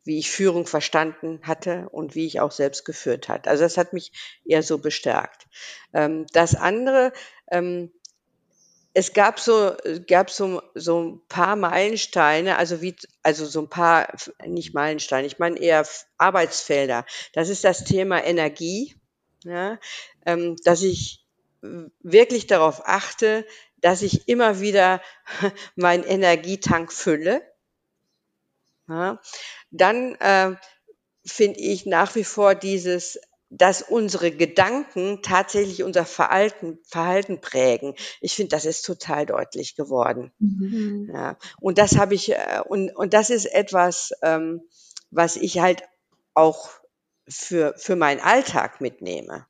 wie 0.04 0.18
ich 0.18 0.32
Führung 0.32 0.66
verstanden 0.66 1.40
hatte 1.44 1.88
und 1.90 2.16
wie 2.16 2.26
ich 2.26 2.40
auch 2.40 2.52
selbst 2.52 2.84
geführt 2.84 3.30
hat. 3.30 3.48
Also 3.48 3.64
das 3.64 3.78
hat 3.78 3.94
mich 3.94 4.12
eher 4.44 4.64
so 4.64 4.80
bestärkt. 4.80 5.48
Ähm, 5.94 6.26
das 6.34 6.56
andere, 6.56 7.12
ähm, 7.52 7.92
es 8.94 9.14
gab 9.14 9.40
so, 9.40 9.76
gab 10.08 10.30
so, 10.30 10.62
so 10.74 11.02
ein 11.02 11.22
paar 11.28 11.56
Meilensteine, 11.56 12.58
also 12.58 12.82
wie, 12.82 12.96
also 13.24 13.46
so 13.46 13.62
ein 13.62 13.70
paar, 13.70 14.14
nicht 14.46 14.74
Meilensteine, 14.74 15.28
ich 15.28 15.40
meine 15.40 15.60
eher 15.60 15.86
Arbeitsfelder. 16.18 17.06
Das 17.34 17.50
ist 17.50 17.64
das 17.64 17.84
Thema 17.84 18.24
Energie, 18.24 18.96
ja, 19.44 19.80
ähm, 20.26 20.56
dass 20.64 20.82
ich 20.82 21.24
wirklich 21.62 22.48
darauf 22.48 22.88
achte, 22.88 23.46
dass 23.78 24.02
ich 24.02 24.28
immer 24.28 24.60
wieder 24.60 25.02
meinen 25.76 26.04
Energietank 26.04 26.92
fülle. 26.92 27.42
Ja. 28.88 29.22
Dann 29.72 30.16
äh, 30.16 30.56
finde 31.26 31.60
ich 31.60 31.86
nach 31.86 32.16
wie 32.16 32.24
vor 32.24 32.56
dieses 32.56 33.20
dass 33.50 33.82
unsere 33.82 34.32
Gedanken 34.32 35.22
tatsächlich 35.24 35.84
unser 35.84 36.06
Verhalten, 36.06 36.80
Verhalten 36.84 37.42
prägen. 37.42 37.96
Ich 38.22 38.36
finde, 38.36 38.50
das 38.50 38.66
ist 38.66 38.84
total 38.86 39.26
deutlich 39.26 39.76
geworden. 39.76 40.32
Mhm. 40.40 41.10
Ja, 41.12 41.38
und 41.60 41.78
das 41.78 41.98
habe 41.98 42.14
ich, 42.14 42.32
äh, 42.32 42.62
und, 42.66 42.96
und 42.96 43.14
das 43.14 43.30
ist 43.30 43.46
etwas, 43.46 44.12
ähm, 44.22 44.62
was 45.10 45.36
ich 45.36 45.60
halt 45.60 45.84
auch 46.34 46.70
für, 47.28 47.74
für 47.78 47.96
meinen 47.96 48.20
Alltag 48.20 48.82
mitnehme. 48.82 49.48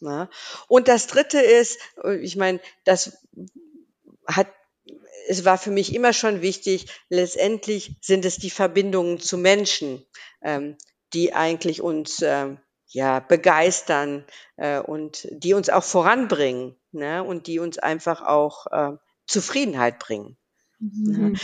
Ja. 0.00 0.30
Und 0.68 0.88
das 0.88 1.06
dritte 1.06 1.40
ist, 1.40 1.78
äh, 2.02 2.16
ich 2.16 2.36
meine, 2.36 2.60
das 2.84 3.18
hat 4.26 4.48
es 5.30 5.44
war 5.44 5.58
für 5.58 5.70
mich 5.70 5.94
immer 5.94 6.14
schon 6.14 6.40
wichtig, 6.40 6.86
letztendlich 7.10 7.96
sind 8.00 8.24
es 8.24 8.38
die 8.38 8.48
Verbindungen 8.48 9.20
zu 9.20 9.36
Menschen, 9.36 10.06
ähm, 10.40 10.78
die 11.12 11.34
eigentlich 11.34 11.82
uns 11.82 12.22
ähm, 12.22 12.58
ja, 12.88 13.20
begeistern 13.20 14.24
äh, 14.56 14.80
und 14.80 15.28
die 15.30 15.54
uns 15.54 15.68
auch 15.68 15.84
voranbringen 15.84 16.76
ne? 16.92 17.22
und 17.22 17.46
die 17.46 17.58
uns 17.58 17.78
einfach 17.78 18.22
auch 18.22 18.66
äh, 18.66 18.96
Zufriedenheit 19.26 19.98
bringen. 19.98 20.36
Ne? 20.80 21.18
Mhm. 21.18 21.36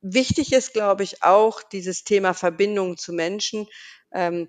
Wichtig 0.00 0.52
ist, 0.52 0.72
glaube 0.72 1.02
ich, 1.02 1.22
auch 1.22 1.62
dieses 1.62 2.04
Thema 2.04 2.34
Verbindung 2.34 2.96
zu 2.96 3.12
Menschen. 3.12 3.66
Ähm, 4.12 4.48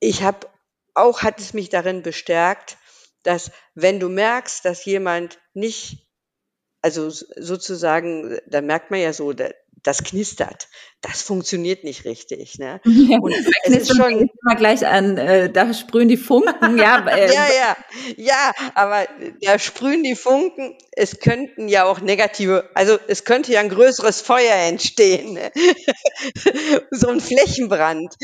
ich 0.00 0.22
habe 0.22 0.48
auch, 0.94 1.22
hat 1.22 1.38
es 1.38 1.52
mich 1.52 1.68
darin 1.68 2.02
bestärkt, 2.02 2.78
dass 3.22 3.52
wenn 3.74 4.00
du 4.00 4.08
merkst, 4.08 4.64
dass 4.64 4.84
jemand 4.84 5.38
nicht, 5.52 6.06
also 6.80 7.10
sozusagen, 7.10 8.38
da 8.46 8.62
merkt 8.62 8.90
man 8.90 9.00
ja 9.00 9.12
so, 9.12 9.34
das 9.82 10.04
knistert. 10.04 10.68
Das 11.00 11.22
funktioniert 11.22 11.84
nicht 11.84 12.04
richtig. 12.04 12.58
Ne? 12.58 12.80
Ja, 13.10 13.18
und 13.18 13.32
es 13.32 13.88
ist 13.88 13.96
schon 13.96 14.28
immer 14.28 14.56
gleich 14.56 14.86
an, 14.86 15.16
äh, 15.16 15.50
da 15.50 15.72
sprühen 15.72 16.08
die 16.08 16.16
Funken, 16.16 16.78
ja. 16.78 17.06
Äh, 17.10 17.32
ja, 17.32 17.48
ja, 17.48 17.76
ja, 18.16 18.52
aber 18.74 19.06
da 19.40 19.58
sprühen 19.58 20.02
die 20.02 20.14
Funken. 20.14 20.76
Es 20.92 21.18
könnten 21.18 21.68
ja 21.68 21.84
auch 21.84 22.00
negative, 22.00 22.68
also 22.74 22.98
es 23.08 23.24
könnte 23.24 23.52
ja 23.52 23.60
ein 23.60 23.68
größeres 23.68 24.20
Feuer 24.20 24.54
entstehen, 24.68 25.32
ne? 25.32 25.50
so 26.90 27.08
ein 27.08 27.20
Flächenbrand. 27.20 28.14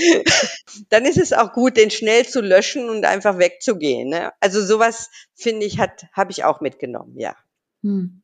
Dann 0.90 1.05
ist 1.07 1.19
es 1.19 1.33
auch 1.33 1.53
gut, 1.53 1.77
den 1.77 1.90
schnell 1.90 2.27
zu 2.27 2.40
löschen 2.40 2.88
und 2.90 3.05
einfach 3.05 3.38
wegzugehen. 3.38 4.11
Ne? 4.11 4.33
Also 4.40 4.64
sowas 4.64 5.11
finde 5.35 5.66
ich 5.66 5.79
hat, 5.79 6.07
habe 6.12 6.33
ich 6.33 6.45
auch 6.45 6.61
mitgenommen, 6.61 7.19
ja. 7.19 7.35
Hm. 7.83 8.23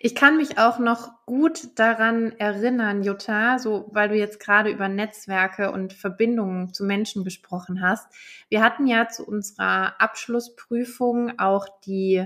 Ich 0.00 0.14
kann 0.14 0.36
mich 0.36 0.58
auch 0.58 0.78
noch 0.78 1.10
gut 1.26 1.78
daran 1.78 2.32
erinnern, 2.38 3.02
Jutta, 3.02 3.58
so 3.58 3.88
weil 3.92 4.08
du 4.08 4.16
jetzt 4.16 4.40
gerade 4.40 4.70
über 4.70 4.88
Netzwerke 4.88 5.70
und 5.70 5.92
Verbindungen 5.92 6.72
zu 6.72 6.84
Menschen 6.84 7.24
gesprochen 7.24 7.82
hast. 7.82 8.06
Wir 8.48 8.62
hatten 8.62 8.86
ja 8.86 9.08
zu 9.08 9.26
unserer 9.26 10.00
Abschlussprüfung 10.00 11.38
auch 11.38 11.66
die, 11.84 12.24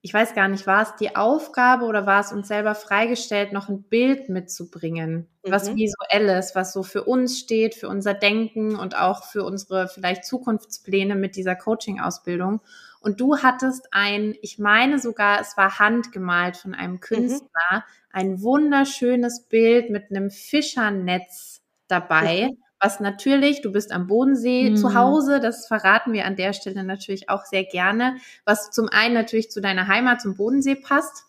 ich 0.00 0.12
weiß 0.12 0.34
gar 0.34 0.48
nicht, 0.48 0.66
war 0.66 0.82
es 0.82 0.96
die 0.96 1.14
Aufgabe 1.14 1.84
oder 1.84 2.06
war 2.06 2.20
es 2.20 2.32
uns 2.32 2.48
selber 2.48 2.74
freigestellt, 2.74 3.52
noch 3.52 3.68
ein 3.68 3.84
Bild 3.84 4.28
mitzubringen, 4.28 5.28
mhm. 5.44 5.50
was 5.52 5.74
visuelles, 5.74 6.54
was 6.54 6.72
so 6.72 6.82
für 6.82 7.04
uns 7.04 7.38
steht, 7.38 7.74
für 7.74 7.88
unser 7.88 8.14
Denken 8.14 8.74
und 8.74 8.96
auch 8.96 9.24
für 9.24 9.44
unsere 9.44 9.88
vielleicht 9.88 10.24
Zukunftspläne 10.24 11.14
mit 11.14 11.36
dieser 11.36 11.54
Coaching-Ausbildung. 11.54 12.60
Und 13.02 13.20
du 13.20 13.38
hattest 13.38 13.88
ein, 13.90 14.34
ich 14.42 14.58
meine 14.58 14.98
sogar, 14.98 15.40
es 15.40 15.56
war 15.56 15.78
handgemalt 15.78 16.56
von 16.56 16.74
einem 16.74 16.94
mhm. 16.94 17.00
Künstler, 17.00 17.48
mhm. 17.70 17.82
ein 18.12 18.42
wunderschönes 18.42 19.42
Bild 19.48 19.90
mit 19.90 20.10
einem 20.10 20.30
Fischernetz 20.30 21.60
dabei. 21.88 22.50
Mhm. 22.50 22.58
Was 22.80 23.00
natürlich, 23.00 23.60
du 23.62 23.70
bist 23.70 23.92
am 23.92 24.06
Bodensee 24.06 24.70
mhm. 24.70 24.76
zu 24.76 24.94
Hause, 24.94 25.40
das 25.40 25.66
verraten 25.66 26.12
wir 26.12 26.26
an 26.26 26.36
der 26.36 26.52
Stelle 26.52 26.84
natürlich 26.84 27.28
auch 27.28 27.44
sehr 27.44 27.64
gerne, 27.64 28.16
was 28.44 28.70
zum 28.70 28.88
einen 28.88 29.14
natürlich 29.14 29.50
zu 29.50 29.60
deiner 29.60 29.86
Heimat, 29.86 30.20
zum 30.20 30.36
Bodensee 30.36 30.74
passt, 30.74 31.24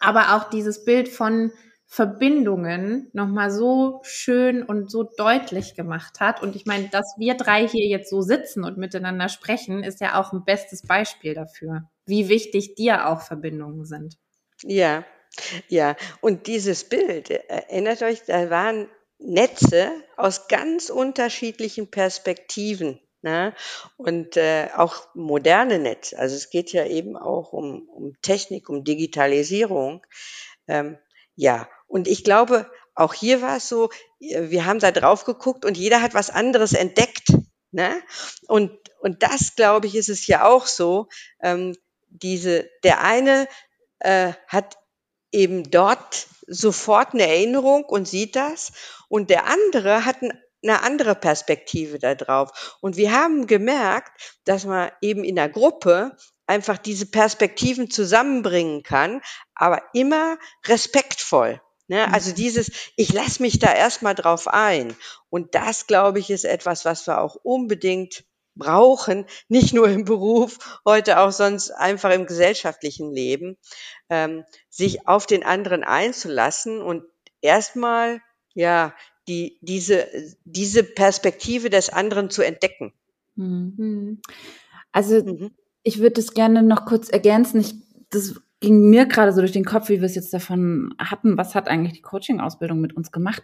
aber 0.00 0.34
auch 0.34 0.48
dieses 0.48 0.84
Bild 0.84 1.08
von 1.08 1.52
Verbindungen 1.94 3.10
nochmal 3.12 3.50
so 3.50 4.00
schön 4.02 4.62
und 4.62 4.90
so 4.90 5.02
deutlich 5.02 5.74
gemacht 5.74 6.20
hat. 6.20 6.42
Und 6.42 6.56
ich 6.56 6.64
meine, 6.64 6.88
dass 6.88 7.16
wir 7.18 7.34
drei 7.34 7.68
hier 7.68 7.86
jetzt 7.86 8.08
so 8.08 8.22
sitzen 8.22 8.64
und 8.64 8.78
miteinander 8.78 9.28
sprechen, 9.28 9.84
ist 9.84 10.00
ja 10.00 10.18
auch 10.18 10.32
ein 10.32 10.46
bestes 10.46 10.86
Beispiel 10.86 11.34
dafür, 11.34 11.90
wie 12.06 12.30
wichtig 12.30 12.76
dir 12.76 13.08
auch 13.08 13.20
Verbindungen 13.20 13.84
sind. 13.84 14.16
Ja, 14.62 15.04
ja. 15.68 15.94
Und 16.22 16.46
dieses 16.46 16.84
Bild, 16.84 17.28
erinnert 17.28 18.00
euch, 18.00 18.22
da 18.24 18.48
waren 18.48 18.88
Netze 19.18 19.90
aus 20.16 20.48
ganz 20.48 20.88
unterschiedlichen 20.88 21.90
Perspektiven. 21.90 23.00
Ne? 23.20 23.54
Und 23.98 24.38
äh, 24.38 24.70
auch 24.74 25.14
moderne 25.14 25.78
Netze. 25.78 26.18
Also 26.18 26.36
es 26.36 26.48
geht 26.48 26.72
ja 26.72 26.86
eben 26.86 27.18
auch 27.18 27.52
um, 27.52 27.86
um 27.90 28.14
Technik, 28.22 28.70
um 28.70 28.82
Digitalisierung. 28.82 30.06
Ähm, 30.66 30.96
ja, 31.34 31.68
und 31.92 32.08
ich 32.08 32.24
glaube, 32.24 32.70
auch 32.94 33.12
hier 33.12 33.42
war 33.42 33.58
es 33.58 33.68
so, 33.68 33.90
wir 34.18 34.64
haben 34.64 34.78
da 34.78 34.92
drauf 34.92 35.24
geguckt 35.24 35.66
und 35.66 35.76
jeder 35.76 36.00
hat 36.00 36.14
was 36.14 36.30
anderes 36.30 36.72
entdeckt. 36.72 37.34
Ne? 37.70 38.02
Und, 38.48 38.72
und 39.00 39.22
das, 39.22 39.56
glaube 39.56 39.88
ich, 39.88 39.94
ist 39.94 40.08
es 40.08 40.26
ja 40.26 40.46
auch 40.46 40.64
so. 40.64 41.08
Ähm, 41.42 41.76
diese, 42.08 42.66
der 42.82 43.02
eine 43.02 43.46
äh, 43.98 44.32
hat 44.48 44.78
eben 45.32 45.70
dort 45.70 46.28
sofort 46.46 47.12
eine 47.12 47.26
Erinnerung 47.26 47.84
und 47.84 48.08
sieht 48.08 48.36
das 48.36 48.72
und 49.10 49.28
der 49.28 49.44
andere 49.44 50.06
hat 50.06 50.22
ein, 50.22 50.32
eine 50.62 50.82
andere 50.82 51.14
Perspektive 51.14 51.98
da 51.98 52.14
drauf. 52.14 52.78
Und 52.80 52.96
wir 52.96 53.12
haben 53.12 53.46
gemerkt, 53.46 54.38
dass 54.46 54.64
man 54.64 54.90
eben 55.02 55.24
in 55.24 55.36
der 55.36 55.50
Gruppe 55.50 56.16
einfach 56.46 56.78
diese 56.78 57.04
Perspektiven 57.04 57.90
zusammenbringen 57.90 58.82
kann, 58.82 59.20
aber 59.54 59.82
immer 59.92 60.38
respektvoll. 60.66 61.60
Ne? 61.92 62.10
Also 62.10 62.30
mhm. 62.30 62.36
dieses, 62.36 62.70
ich 62.96 63.12
lasse 63.12 63.42
mich 63.42 63.58
da 63.58 63.70
erstmal 63.70 64.14
drauf 64.14 64.48
ein. 64.48 64.96
Und 65.28 65.54
das, 65.54 65.86
glaube 65.86 66.20
ich, 66.20 66.30
ist 66.30 66.46
etwas, 66.46 66.86
was 66.86 67.06
wir 67.06 67.20
auch 67.20 67.34
unbedingt 67.34 68.24
brauchen, 68.54 69.26
nicht 69.50 69.74
nur 69.74 69.88
im 69.90 70.06
Beruf, 70.06 70.80
heute 70.86 71.20
auch 71.20 71.32
sonst 71.32 71.70
einfach 71.70 72.10
im 72.12 72.24
gesellschaftlichen 72.24 73.12
Leben, 73.12 73.58
ähm, 74.08 74.44
sich 74.70 75.06
auf 75.06 75.26
den 75.26 75.44
anderen 75.44 75.84
einzulassen 75.84 76.80
und 76.80 77.04
erstmal 77.42 78.22
ja 78.54 78.94
die 79.28 79.58
diese 79.60 80.08
diese 80.44 80.84
Perspektive 80.84 81.68
des 81.68 81.90
anderen 81.90 82.30
zu 82.30 82.40
entdecken. 82.40 82.94
Mhm. 83.36 84.22
Also 84.92 85.22
mhm. 85.22 85.50
ich 85.82 85.98
würde 85.98 86.14
das 86.14 86.32
gerne 86.32 86.62
noch 86.62 86.86
kurz 86.86 87.10
ergänzen. 87.10 87.60
Ich, 87.60 87.74
das 88.08 88.40
ging 88.62 88.88
mir 88.88 89.04
gerade 89.04 89.32
so 89.32 89.40
durch 89.40 89.52
den 89.52 89.64
Kopf, 89.64 89.90
wie 89.90 90.00
wir 90.00 90.06
es 90.06 90.14
jetzt 90.14 90.32
davon 90.32 90.94
hatten, 90.98 91.36
was 91.36 91.54
hat 91.54 91.68
eigentlich 91.68 91.92
die 91.92 92.00
Coaching-Ausbildung 92.00 92.80
mit 92.80 92.94
uns 92.94 93.12
gemacht? 93.12 93.42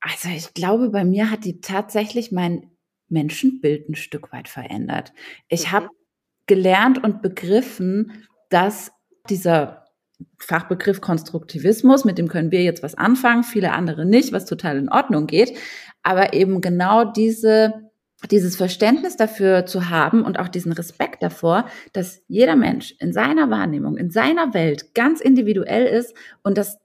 Also 0.00 0.30
ich 0.30 0.54
glaube, 0.54 0.88
bei 0.88 1.04
mir 1.04 1.30
hat 1.30 1.44
die 1.44 1.60
tatsächlich 1.60 2.32
mein 2.32 2.70
Menschenbild 3.08 3.88
ein 3.88 3.96
Stück 3.96 4.32
weit 4.32 4.48
verändert. 4.48 5.12
Ich 5.48 5.66
mhm. 5.66 5.72
habe 5.72 5.88
gelernt 6.46 7.02
und 7.04 7.20
begriffen, 7.20 8.26
dass 8.48 8.92
dieser 9.28 9.84
Fachbegriff 10.38 11.00
Konstruktivismus, 11.00 12.04
mit 12.04 12.18
dem 12.18 12.28
können 12.28 12.50
wir 12.50 12.62
jetzt 12.62 12.82
was 12.82 12.94
anfangen, 12.94 13.44
viele 13.44 13.72
andere 13.72 14.06
nicht, 14.06 14.32
was 14.32 14.46
total 14.46 14.78
in 14.78 14.88
Ordnung 14.88 15.26
geht, 15.26 15.56
aber 16.02 16.32
eben 16.32 16.60
genau 16.60 17.04
diese 17.04 17.89
dieses 18.28 18.56
Verständnis 18.56 19.16
dafür 19.16 19.66
zu 19.66 19.88
haben 19.88 20.24
und 20.24 20.38
auch 20.38 20.48
diesen 20.48 20.72
Respekt 20.72 21.22
davor, 21.22 21.66
dass 21.92 22.22
jeder 22.28 22.56
Mensch 22.56 22.94
in 22.98 23.12
seiner 23.12 23.50
Wahrnehmung, 23.50 23.96
in 23.96 24.10
seiner 24.10 24.52
Welt 24.52 24.94
ganz 24.94 25.20
individuell 25.20 25.86
ist 25.86 26.14
und 26.42 26.58
dass 26.58 26.78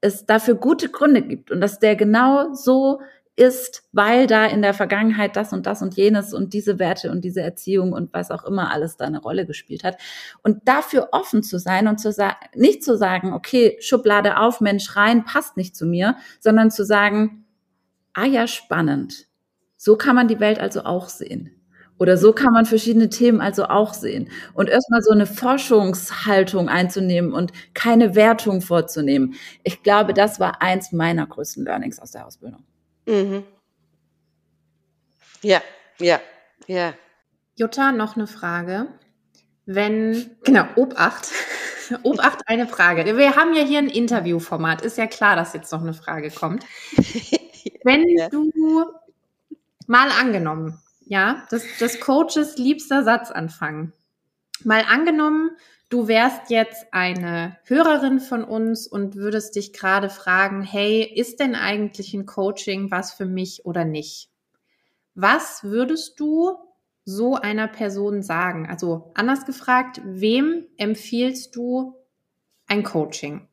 es 0.00 0.26
dafür 0.26 0.54
gute 0.54 0.88
Gründe 0.88 1.22
gibt 1.22 1.50
und 1.50 1.60
dass 1.60 1.78
der 1.78 1.96
genau 1.96 2.54
so 2.54 3.00
ist, 3.36 3.84
weil 3.92 4.26
da 4.26 4.46
in 4.46 4.62
der 4.62 4.74
Vergangenheit 4.74 5.36
das 5.36 5.52
und 5.52 5.66
das 5.66 5.80
und 5.80 5.94
jenes 5.94 6.34
und 6.34 6.54
diese 6.54 6.78
Werte 6.80 7.10
und 7.10 7.24
diese 7.24 7.40
Erziehung 7.40 7.92
und 7.92 8.12
was 8.12 8.32
auch 8.32 8.44
immer 8.44 8.72
alles 8.72 8.96
da 8.96 9.04
eine 9.04 9.20
Rolle 9.20 9.46
gespielt 9.46 9.84
hat. 9.84 9.96
Und 10.42 10.66
dafür 10.66 11.10
offen 11.12 11.44
zu 11.44 11.58
sein 11.58 11.86
und 11.86 11.98
zu 11.98 12.10
sagen, 12.10 12.36
nicht 12.54 12.82
zu 12.82 12.96
sagen, 12.96 13.32
okay, 13.32 13.76
Schublade 13.80 14.38
auf, 14.38 14.60
Mensch 14.60 14.96
rein, 14.96 15.24
passt 15.24 15.56
nicht 15.56 15.76
zu 15.76 15.86
mir, 15.86 16.16
sondern 16.40 16.72
zu 16.72 16.84
sagen, 16.84 17.44
ah 18.12 18.26
ja, 18.26 18.48
spannend 18.48 19.27
so 19.78 19.96
kann 19.96 20.16
man 20.16 20.28
die 20.28 20.40
Welt 20.40 20.58
also 20.58 20.84
auch 20.84 21.08
sehen. 21.08 21.54
Oder 21.98 22.16
so 22.16 22.32
kann 22.32 22.52
man 22.52 22.66
verschiedene 22.66 23.08
Themen 23.08 23.40
also 23.40 23.64
auch 23.64 23.94
sehen. 23.94 24.30
Und 24.54 24.68
erstmal 24.68 25.02
so 25.02 25.10
eine 25.10 25.26
Forschungshaltung 25.26 26.68
einzunehmen 26.68 27.32
und 27.32 27.52
keine 27.74 28.14
Wertung 28.14 28.60
vorzunehmen. 28.60 29.34
Ich 29.64 29.82
glaube, 29.82 30.14
das 30.14 30.38
war 30.38 30.62
eins 30.62 30.92
meiner 30.92 31.26
größten 31.26 31.64
Learnings 31.64 31.98
aus 31.98 32.12
der 32.12 32.26
Ausbildung. 32.26 32.64
Mhm. 33.06 33.44
Ja, 35.42 35.60
ja, 35.98 36.20
ja. 36.66 36.94
Jutta, 37.56 37.90
noch 37.92 38.16
eine 38.16 38.26
Frage. 38.26 38.86
Wenn, 39.66 40.36
genau, 40.44 40.64
Obacht. 40.76 41.30
Obacht, 42.02 42.42
eine 42.46 42.68
Frage. 42.68 43.16
Wir 43.16 43.34
haben 43.34 43.54
ja 43.54 43.62
hier 43.62 43.78
ein 43.78 43.88
Interviewformat. 43.88 44.82
Ist 44.82 44.98
ja 44.98 45.06
klar, 45.06 45.34
dass 45.36 45.52
jetzt 45.52 45.72
noch 45.72 45.82
eine 45.82 45.94
Frage 45.94 46.30
kommt. 46.30 46.64
Wenn 47.84 48.04
ja. 48.16 48.28
du 48.28 48.52
Mal 49.90 50.10
angenommen, 50.10 50.78
ja, 51.06 51.46
das, 51.48 51.64
das 51.80 51.98
Coaches 51.98 52.58
liebster 52.58 53.04
Satzanfang. 53.04 53.94
Mal 54.62 54.82
angenommen, 54.86 55.52
du 55.88 56.08
wärst 56.08 56.50
jetzt 56.50 56.88
eine 56.92 57.56
Hörerin 57.64 58.20
von 58.20 58.44
uns 58.44 58.86
und 58.86 59.16
würdest 59.16 59.56
dich 59.56 59.72
gerade 59.72 60.10
fragen, 60.10 60.60
hey, 60.60 61.02
ist 61.02 61.40
denn 61.40 61.54
eigentlich 61.54 62.12
ein 62.12 62.26
Coaching 62.26 62.90
was 62.90 63.14
für 63.14 63.24
mich 63.24 63.64
oder 63.64 63.86
nicht? 63.86 64.28
Was 65.14 65.64
würdest 65.64 66.20
du 66.20 66.58
so 67.06 67.36
einer 67.36 67.66
Person 67.66 68.22
sagen? 68.22 68.68
Also 68.68 69.10
anders 69.14 69.46
gefragt, 69.46 70.02
wem 70.04 70.66
empfiehlst 70.76 71.56
du 71.56 71.94
ein 72.66 72.82
Coaching? 72.82 73.47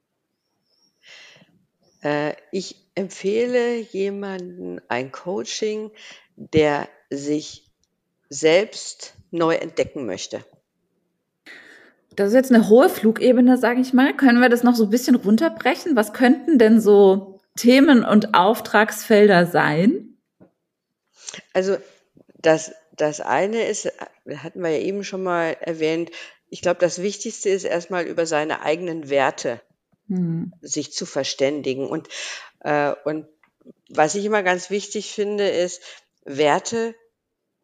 Äh, 2.06 2.36
ich 2.52 2.76
empfehle 2.94 3.78
jemanden 3.78 4.80
ein 4.90 5.12
Coaching, 5.12 5.92
der 6.36 6.88
sich 7.10 7.66
selbst 8.30 9.16
neu 9.32 9.56
entdecken 9.56 10.06
möchte. 10.06 10.46
Das 12.16 12.30
ist 12.30 12.36
jetzt 12.36 12.52
eine 12.52 12.70
hohe 12.70 12.90
Flugebene, 12.90 13.58
sage 13.58 13.82
ich 13.82 13.92
mal. 13.92 14.16
Können 14.16 14.40
wir 14.40 14.50
das 14.50 14.64
noch 14.64 14.76
so 14.76 14.86
ein 14.86 14.90
bisschen 14.90 15.16
runterbrechen? 15.16 15.96
Was 15.96 16.14
könnten 16.14 16.60
denn 16.60 16.80
so 16.80 17.40
Themen 17.58 18.06
und 18.06 18.36
Auftragsfelder 18.36 19.48
sein? 19.48 20.18
Also 21.54 21.78
das, 22.38 22.72
das 22.96 23.20
eine 23.20 23.64
ist, 23.64 23.92
hatten 24.38 24.62
wir 24.62 24.70
ja 24.70 24.80
eben 24.80 25.04
schon 25.04 25.24
mal 25.24 25.58
erwähnt, 25.60 26.12
ich 26.50 26.62
glaube, 26.62 26.80
das 26.80 27.02
Wichtigste 27.02 27.50
ist 27.50 27.64
erstmal 27.64 28.06
über 28.06 28.28
seine 28.28 28.62
eigenen 28.62 29.10
Werte 29.10 29.60
hm. 30.08 30.54
sich 30.62 30.94
zu 30.94 31.06
verständigen. 31.06 31.88
Und, 31.88 32.08
äh, 32.62 32.94
und 33.06 33.28
was 33.90 34.16
ich 34.16 34.26
immer 34.26 34.44
ganz 34.44 34.70
wichtig 34.70 35.14
finde, 35.14 35.48
ist, 35.48 35.82
Werte, 36.24 36.96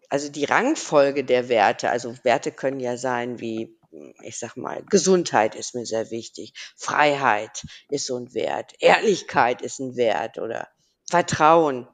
also 0.09 0.29
die 0.29 0.45
Rangfolge 0.45 1.23
der 1.23 1.49
Werte, 1.49 1.89
also 1.89 2.15
Werte 2.23 2.51
können 2.51 2.79
ja 2.79 2.97
sein 2.97 3.39
wie 3.39 3.77
ich 4.23 4.39
sag 4.39 4.55
mal, 4.55 4.83
Gesundheit 4.89 5.55
ist 5.55 5.75
mir 5.75 5.85
sehr 5.85 6.11
wichtig, 6.11 6.53
Freiheit 6.77 7.63
ist 7.89 8.05
so 8.05 8.17
ein 8.17 8.33
Wert, 8.33 8.73
Ehrlichkeit 8.79 9.61
ist 9.61 9.79
ein 9.79 9.95
Wert 9.95 10.37
oder 10.37 10.69
Vertrauen. 11.09 11.87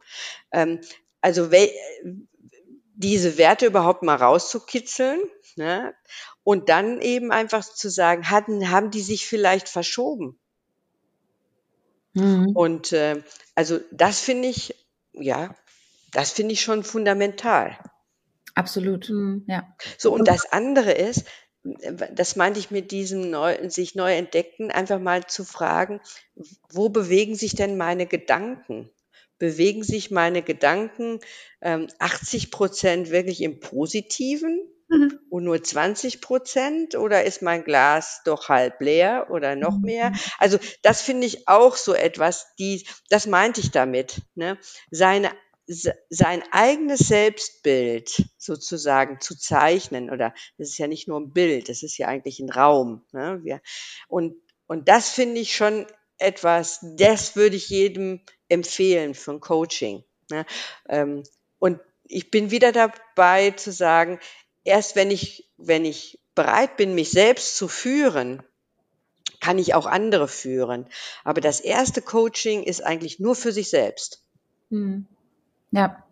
Ähm, 0.52 0.82
also 1.22 1.50
diese 2.94 3.38
Werte 3.38 3.66
überhaupt 3.66 4.04
mal 4.04 4.16
rauszukitzeln 4.16 5.20
ne? 5.58 5.94
und 6.44 6.70
dann 6.70 7.02
eben 7.02 7.32
einfach 7.32 7.64
zu 7.64 7.90
sagen, 7.90 8.30
hatten, 8.30 8.70
haben 8.70 8.92
die 8.92 9.02
sich 9.02 9.28
vielleicht 9.28 9.70
verschoben? 9.70 10.40
Mhm. 12.14 12.52
Und 12.56 12.94
äh, 12.94 13.24
also 13.56 13.80
das 13.92 14.20
finde 14.20 14.48
ich, 14.48 14.76
ja, 15.14 15.56
das 16.12 16.32
finde 16.32 16.54
ich 16.54 16.62
schon 16.62 16.84
fundamental. 16.84 17.78
Absolut, 18.56 19.10
mhm. 19.10 19.44
ja. 19.48 19.68
So, 19.98 20.14
und 20.14 20.28
das 20.28 20.52
andere 20.52 20.92
ist, 20.92 21.26
das 22.14 22.36
meinte 22.36 22.60
ich 22.60 22.72
mit 22.72 22.92
diesem 22.92 23.30
neu, 23.30 23.70
sich 23.70 23.94
neu 23.96 24.16
entdeckten, 24.16 24.72
einfach 24.72 25.00
mal 25.00 25.28
zu 25.28 25.44
fragen, 25.44 26.02
wo 26.70 26.90
bewegen 26.90 27.36
sich 27.36 27.56
denn 27.56 27.78
meine 27.78 28.06
Gedanken? 28.06 28.90
Bewegen 29.38 29.84
sich 29.84 30.10
meine 30.10 30.42
Gedanken 30.42 31.20
ähm, 31.62 31.88
80 32.00 32.50
Prozent 32.50 33.12
wirklich 33.12 33.42
im 33.42 33.60
Positiven 33.60 34.60
mhm. 34.88 35.20
und 35.30 35.44
nur 35.44 35.64
20 35.64 36.22
Prozent? 36.22 36.96
Oder 36.96 37.24
ist 37.24 37.42
mein 37.42 37.64
Glas 37.64 38.22
doch 38.26 38.50
halb 38.50 38.82
leer 38.82 39.28
oder 39.30 39.56
noch 39.56 39.80
mehr? 39.80 40.12
Mhm. 40.12 40.16
Also 40.40 40.58
das 40.82 41.02
finde 41.02 41.28
ich 41.28 41.48
auch 41.48 41.76
so 41.76 41.94
etwas, 41.94 42.48
die, 42.60 42.88
das 43.10 43.28
meinte 43.28 43.62
ich 43.62 43.72
damit, 43.72 44.22
ne? 44.36 44.58
seine 44.92 45.32
sein 45.68 46.44
eigenes 46.52 47.00
Selbstbild 47.00 48.24
sozusagen 48.38 49.20
zu 49.20 49.38
zeichnen 49.38 50.10
oder 50.10 50.34
das 50.58 50.70
ist 50.70 50.78
ja 50.78 50.88
nicht 50.88 51.10
nur 51.10 51.20
ein 51.20 51.34
Bild, 51.34 51.68
das 51.68 51.84
ist 51.84 51.98
ja 51.98 52.08
eigentlich 52.08 52.40
ein 52.40 52.50
Raum. 52.50 53.04
Ne? 53.12 53.42
Wir, 53.44 53.62
und, 54.08 54.36
und 54.68 54.88
das 54.88 55.10
finde 55.10 55.42
ich 55.42 55.56
schon 55.56 55.86
etwas, 56.20 56.80
das 56.96 57.36
würde 57.36 57.58
ich 57.58 57.70
jedem 57.70 58.22
empfehlen 58.48 59.14
für 59.14 59.32
ein 59.32 59.40
Coaching. 59.42 60.04
Ne? 60.32 60.46
Ähm, 60.88 61.24
und 61.60 61.80
ich 62.04 62.32
bin 62.32 62.52
wieder 62.52 62.72
dabei 62.72 63.52
zu 63.52 63.72
sagen, 63.72 64.20
erst 64.68 64.96
wenn 64.96 65.10
ich, 65.12 65.50
wenn 65.58 65.86
ich 65.86 66.20
bereit 66.36 66.78
bin, 66.78 66.94
mich 66.94 67.10
selbst 67.10 67.58
zu 67.58 67.68
führen, 67.68 68.44
kann 69.40 69.58
ich 69.58 69.74
auch 69.74 69.86
andere 69.86 70.28
führen. 70.28 70.86
Aber 71.24 71.42
das 71.42 71.60
erste 71.60 72.02
Coaching 72.02 72.64
ist 72.64 72.84
eigentlich 72.84 73.20
nur 73.20 73.36
für 73.36 73.52
sich 73.52 73.70
selbst. 73.70 74.24
Hm. 74.70 75.08
Ja. 75.72 76.04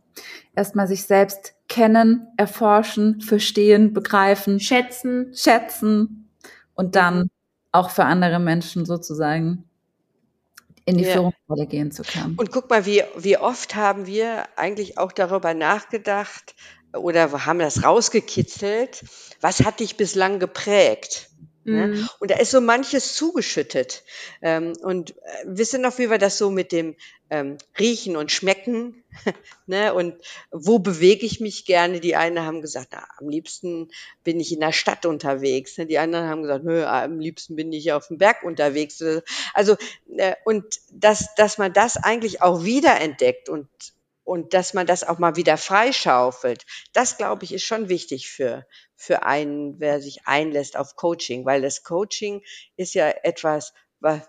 Erstmal 0.55 0.87
sich 0.87 1.03
selbst 1.03 1.53
kennen, 1.67 2.27
erforschen, 2.37 3.19
verstehen, 3.21 3.93
begreifen, 3.93 4.59
schätzen, 4.59 5.33
schätzen 5.35 6.29
und 6.73 6.95
dann 6.95 7.17
mhm. 7.19 7.29
auch 7.73 7.89
für 7.89 8.05
andere 8.05 8.39
Menschen 8.39 8.85
sozusagen 8.85 9.65
in 10.85 10.97
die 10.97 11.03
ja. 11.03 11.13
Führungsrolle 11.13 11.65
gehen 11.67 11.91
zu 11.91 12.03
können. 12.03 12.35
Und 12.37 12.51
guck 12.51 12.69
mal, 12.69 12.85
wie, 12.85 13.03
wie 13.17 13.37
oft 13.37 13.75
haben 13.75 14.05
wir 14.05 14.45
eigentlich 14.55 14.97
auch 14.97 15.11
darüber 15.11 15.53
nachgedacht 15.53 16.55
oder 16.97 17.45
haben 17.45 17.59
das 17.59 17.83
rausgekitzelt, 17.83 19.03
was 19.41 19.63
hat 19.63 19.79
dich 19.79 19.97
bislang 19.97 20.39
geprägt? 20.39 21.29
Ne? 21.65 21.87
Mhm. 21.87 22.09
Und 22.19 22.29
da 22.29 22.37
ist 22.37 22.51
so 22.51 22.61
manches 22.61 23.15
zugeschüttet. 23.15 24.03
Ähm, 24.43 24.73
und 24.83 25.17
äh, 25.17 25.45
wissen 25.45 25.81
noch, 25.81 25.97
wie 25.97 26.11
wir 26.11 26.19
das 26.19 26.37
so 26.37 26.51
mit 26.51 26.71
dem 26.71 26.95
ähm, 27.31 27.57
Riechen 27.79 28.15
und 28.17 28.31
Schmecken, 28.31 29.03
ne? 29.65 29.91
Und 29.95 30.13
wo 30.51 30.77
bewege 30.77 31.25
ich 31.25 31.39
mich 31.39 31.65
gerne? 31.65 31.99
Die 31.99 32.15
einen 32.15 32.39
haben 32.39 32.61
gesagt, 32.61 32.89
na, 32.91 33.07
am 33.17 33.29
liebsten 33.29 33.89
bin 34.23 34.39
ich 34.39 34.53
in 34.53 34.59
der 34.59 34.73
Stadt 34.73 35.07
unterwegs. 35.07 35.75
Ne? 35.79 35.87
Die 35.87 35.97
anderen 35.97 36.29
haben 36.29 36.43
gesagt, 36.43 36.65
nö, 36.65 36.85
am 36.85 37.19
liebsten 37.19 37.55
bin 37.55 37.73
ich 37.73 37.91
auf 37.93 38.09
dem 38.09 38.19
Berg 38.19 38.43
unterwegs. 38.43 39.03
Also, 39.55 39.75
äh, 40.17 40.35
und 40.45 40.65
dass, 40.91 41.33
dass 41.33 41.57
man 41.57 41.73
das 41.73 41.97
eigentlich 41.97 42.43
auch 42.43 42.63
wiederentdeckt 42.63 43.49
und 43.49 43.67
und 44.25 44.53
dass 44.53 44.73
man 44.73 44.85
das 44.85 45.03
auch 45.05 45.19
mal 45.19 45.37
wieder 45.37 45.55
freischaufelt, 45.55 46.65
das 46.91 47.17
glaube 47.17 47.45
ich 47.45 47.53
ist 47.53 47.63
schon 47.63 47.87
wichtig 47.87 48.29
für, 48.29 48.67
für 48.95 49.23
einen, 49.23 49.79
wer 49.79 50.01
sich 50.01 50.25
einlässt 50.27 50.75
auf 50.75 50.95
Coaching, 50.95 51.45
weil 51.45 51.61
das 51.61 51.83
Coaching 51.83 52.43
ist 52.75 52.95
ja 52.95 53.07
etwas 53.07 53.73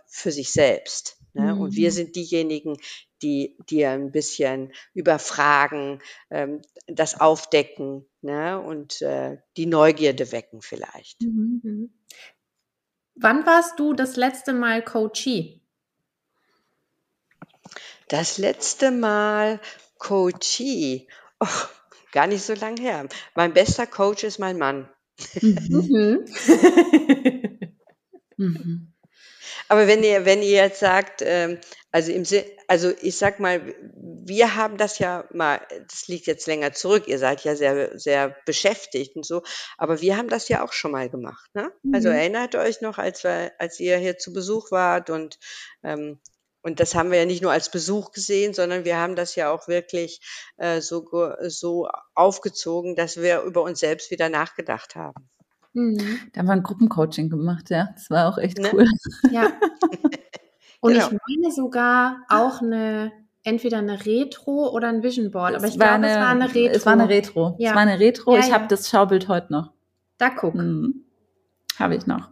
für 0.06 0.30
sich 0.30 0.52
selbst. 0.52 1.18
Ne? 1.32 1.54
Mhm. 1.54 1.60
Und 1.60 1.74
wir 1.74 1.90
mhm. 1.90 1.94
sind 1.94 2.16
diejenigen, 2.16 2.76
die, 3.22 3.56
die 3.70 3.84
ein 3.84 4.12
bisschen 4.12 4.72
überfragen, 4.94 6.02
ähm, 6.30 6.62
das 6.86 7.20
aufdecken 7.20 8.06
ne? 8.20 8.60
und 8.60 9.00
äh, 9.02 9.38
die 9.56 9.66
Neugierde 9.66 10.30
wecken 10.30 10.62
vielleicht. 10.62 11.22
Mhm. 11.22 11.60
mhm. 11.62 11.92
Wann 13.18 13.46
warst 13.46 13.78
du 13.78 13.94
das 13.94 14.16
letzte 14.16 14.52
Mal 14.52 14.84
Coachee? 14.84 15.62
Das 18.08 18.36
letzte 18.36 18.90
Mal 18.90 19.58
Coachee. 19.98 21.08
Oh, 21.40 21.46
Gar 22.16 22.28
nicht 22.28 22.44
so 22.44 22.54
lange 22.54 22.80
her. 22.80 23.06
Mein 23.34 23.52
bester 23.52 23.86
Coach 23.86 24.24
ist 24.24 24.38
mein 24.38 24.56
Mann. 24.56 24.88
Mhm. 25.42 26.24
mhm. 28.38 28.92
Aber 29.68 29.86
wenn 29.86 30.02
ihr, 30.02 30.24
wenn 30.24 30.40
ihr 30.40 30.62
jetzt 30.62 30.80
sagt, 30.80 31.22
ähm, 31.22 31.58
also 31.92 32.12
im 32.12 32.24
also 32.68 32.92
ich 33.02 33.18
sag 33.18 33.38
mal, 33.38 33.74
wir 33.94 34.56
haben 34.56 34.78
das 34.78 34.98
ja 34.98 35.28
mal, 35.32 35.60
das 35.88 36.08
liegt 36.08 36.26
jetzt 36.26 36.46
länger 36.46 36.72
zurück, 36.72 37.06
ihr 37.06 37.18
seid 37.18 37.44
ja 37.44 37.54
sehr, 37.54 37.98
sehr 37.98 38.34
beschäftigt 38.46 39.14
und 39.14 39.26
so, 39.26 39.42
aber 39.76 40.00
wir 40.00 40.16
haben 40.16 40.28
das 40.28 40.48
ja 40.48 40.64
auch 40.64 40.72
schon 40.72 40.92
mal 40.92 41.10
gemacht. 41.10 41.50
Ne? 41.52 41.70
Also 41.92 42.08
mhm. 42.08 42.14
erinnert 42.14 42.54
euch 42.54 42.80
noch, 42.80 42.96
als 42.96 43.24
wir, 43.24 43.52
als 43.58 43.78
ihr 43.78 43.98
hier 43.98 44.16
zu 44.16 44.32
Besuch 44.32 44.70
wart 44.70 45.10
und 45.10 45.38
ähm, 45.82 46.18
und 46.66 46.80
das 46.80 46.96
haben 46.96 47.12
wir 47.12 47.18
ja 47.20 47.26
nicht 47.26 47.42
nur 47.42 47.52
als 47.52 47.70
Besuch 47.70 48.10
gesehen, 48.10 48.52
sondern 48.52 48.84
wir 48.84 48.96
haben 48.96 49.14
das 49.14 49.36
ja 49.36 49.52
auch 49.52 49.68
wirklich 49.68 50.20
äh, 50.56 50.80
so, 50.80 51.06
so 51.46 51.88
aufgezogen, 52.16 52.96
dass 52.96 53.18
wir 53.18 53.42
über 53.42 53.62
uns 53.62 53.78
selbst 53.78 54.10
wieder 54.10 54.28
nachgedacht 54.28 54.96
haben. 54.96 55.28
Mhm. 55.74 56.18
Da 56.32 56.40
haben 56.40 56.46
wir 56.46 56.54
ein 56.54 56.64
Gruppencoaching 56.64 57.30
gemacht, 57.30 57.70
ja. 57.70 57.90
Das 57.94 58.10
war 58.10 58.28
auch 58.28 58.36
echt 58.36 58.58
ne? 58.58 58.70
cool. 58.72 58.84
Ja. 59.30 59.52
Und 60.80 60.94
genau. 60.94 61.06
ich 61.06 61.12
meine 61.28 61.54
sogar 61.54 62.24
auch 62.28 62.60
eine 62.60 63.12
entweder 63.44 63.78
eine 63.78 64.04
Retro 64.04 64.68
oder 64.70 64.88
ein 64.88 65.04
Vision 65.04 65.30
Board, 65.30 65.54
aber 65.54 65.68
ich 65.68 65.78
glaube, 65.78 66.04
es 66.04 66.16
war 66.16 66.30
eine 66.30 66.52
Retro. 66.52 66.74
Es 66.74 66.84
war 66.84 66.92
eine 66.94 67.08
Retro. 67.08 67.56
Ja. 67.60 67.70
Es 67.70 67.74
war 67.76 67.82
eine 67.82 68.00
Retro. 68.00 68.34
Ja, 68.34 68.40
ich 68.40 68.48
ja. 68.48 68.54
habe 68.54 68.66
das 68.66 68.90
Schaubild 68.90 69.28
heute 69.28 69.52
noch. 69.52 69.70
Da 70.18 70.30
guck. 70.30 70.56
Mhm. 70.56 71.04
Habe 71.78 71.94
ich 71.94 72.08
noch. 72.08 72.28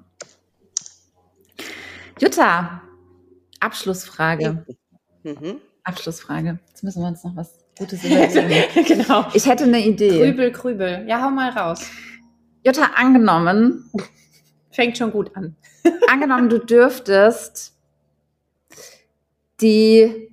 Jutta, 2.19 2.81
Abschlussfrage. 3.65 4.65
Mhm. 5.23 5.61
Abschlussfrage. 5.85 6.59
Jetzt 6.69 6.85
müssen 6.85 7.03
wir 7.03 7.09
uns 7.09 7.25
noch 7.25 7.35
was 7.35 7.59
Gutes 7.79 8.05
überlegen. 8.05 8.85
genau. 8.87 9.27
Ich 9.35 9.47
hätte 9.47 9.65
eine 9.65 9.81
Idee. 9.85 10.21
Krübel, 10.21 10.53
Krübel. 10.53 11.05
Ja, 11.09 11.23
hau 11.23 11.31
mal 11.31 11.51
raus. 11.51 11.81
Jutta, 12.65 12.91
angenommen. 12.95 13.91
Fängt 14.71 14.99
schon 14.99 15.11
gut 15.11 15.35
an. 15.35 15.57
angenommen, 16.09 16.49
du 16.49 16.59
dürftest 16.59 17.75
die. 19.61 20.31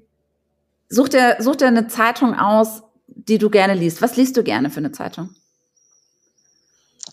Such 0.90 1.08
dir, 1.08 1.38
such 1.40 1.56
dir 1.56 1.68
eine 1.68 1.88
Zeitung 1.88 2.38
aus, 2.38 2.84
die 3.08 3.38
du 3.38 3.50
gerne 3.50 3.76
liest. 3.76 4.02
Was 4.02 4.18
liest 4.18 4.36
du 4.36 4.44
gerne 4.44 4.70
für 4.70 4.80
eine 4.80 4.92
Zeitung? 4.92 5.30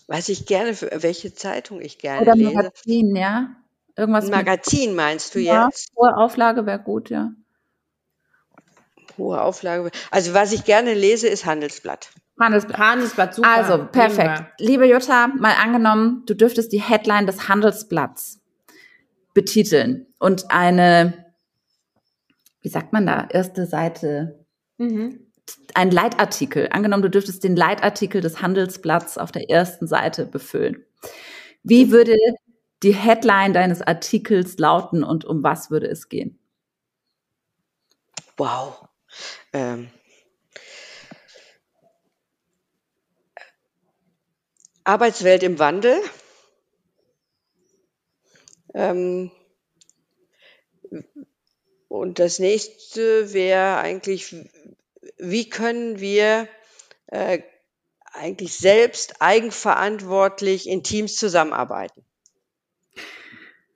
Was 0.07 0.27
ich 0.27 0.45
gerne 0.45 0.73
für 0.73 0.89
welche 1.01 1.33
Zeitung 1.33 1.79
ich 1.79 1.97
gerne 1.97 2.21
Oder 2.21 2.35
lese. 2.35 2.53
Magazin, 2.53 3.15
ja. 3.15 3.55
Irgendwas 3.99 4.25
Ein 4.25 4.31
Magazin 4.31 4.95
meinst 4.95 5.35
du 5.35 5.39
ja, 5.39 5.65
jetzt? 5.65 5.91
Hohe 5.97 6.15
Auflage 6.15 6.65
wäre 6.65 6.79
gut, 6.79 7.09
ja. 7.09 7.31
Hohe 9.17 9.41
Auflage. 9.41 9.91
Also 10.09 10.33
was 10.33 10.53
ich 10.53 10.63
gerne 10.63 10.93
lese, 10.93 11.27
ist 11.27 11.45
Handelsblatt. 11.45 12.11
Handelsblatt. 12.39 12.79
Handelsblatt, 12.79 13.35
super. 13.35 13.49
Also, 13.49 13.85
perfekt. 13.91 14.43
Liebe 14.59 14.85
Jutta, 14.85 15.27
mal 15.27 15.53
angenommen, 15.61 16.23
du 16.25 16.33
dürftest 16.33 16.71
die 16.71 16.81
Headline 16.81 17.27
des 17.27 17.49
Handelsblatts 17.49 18.39
betiteln 19.33 20.07
und 20.17 20.49
eine, 20.49 21.25
wie 22.61 22.69
sagt 22.69 22.93
man 22.93 23.05
da, 23.05 23.27
erste 23.29 23.65
Seite, 23.65 24.45
Mhm. 24.77 25.27
ein 25.73 25.91
Leitartikel. 25.91 26.69
Angenommen, 26.71 27.03
du 27.03 27.09
dürftest 27.09 27.43
den 27.43 27.57
Leitartikel 27.57 28.21
des 28.21 28.41
Handelsblatts 28.41 29.17
auf 29.17 29.33
der 29.33 29.49
ersten 29.49 29.87
Seite 29.87 30.25
befüllen. 30.25 30.85
Wie 31.63 31.91
würde 31.91 32.15
die 32.83 32.93
Headline 32.93 33.53
deines 33.53 33.81
Artikels 33.81 34.57
lauten 34.57 35.03
und 35.03 35.25
um 35.25 35.43
was 35.43 35.69
würde 35.69 35.87
es 35.87 36.09
gehen? 36.09 36.39
Wow. 38.37 38.87
Ähm, 39.51 39.89
Arbeitswelt 44.83 45.43
im 45.43 45.59
Wandel. 45.59 46.01
Ähm, 48.73 49.31
und 51.87 52.19
das 52.19 52.39
nächste 52.39 53.33
wäre 53.33 53.77
eigentlich, 53.77 54.35
wie 55.17 55.49
können 55.49 55.99
wir 55.99 56.47
äh, 57.07 57.41
eigentlich 58.13 58.57
selbst 58.57 59.21
eigenverantwortlich 59.21 60.67
in 60.67 60.83
Teams 60.83 61.17
zusammenarbeiten? 61.17 62.03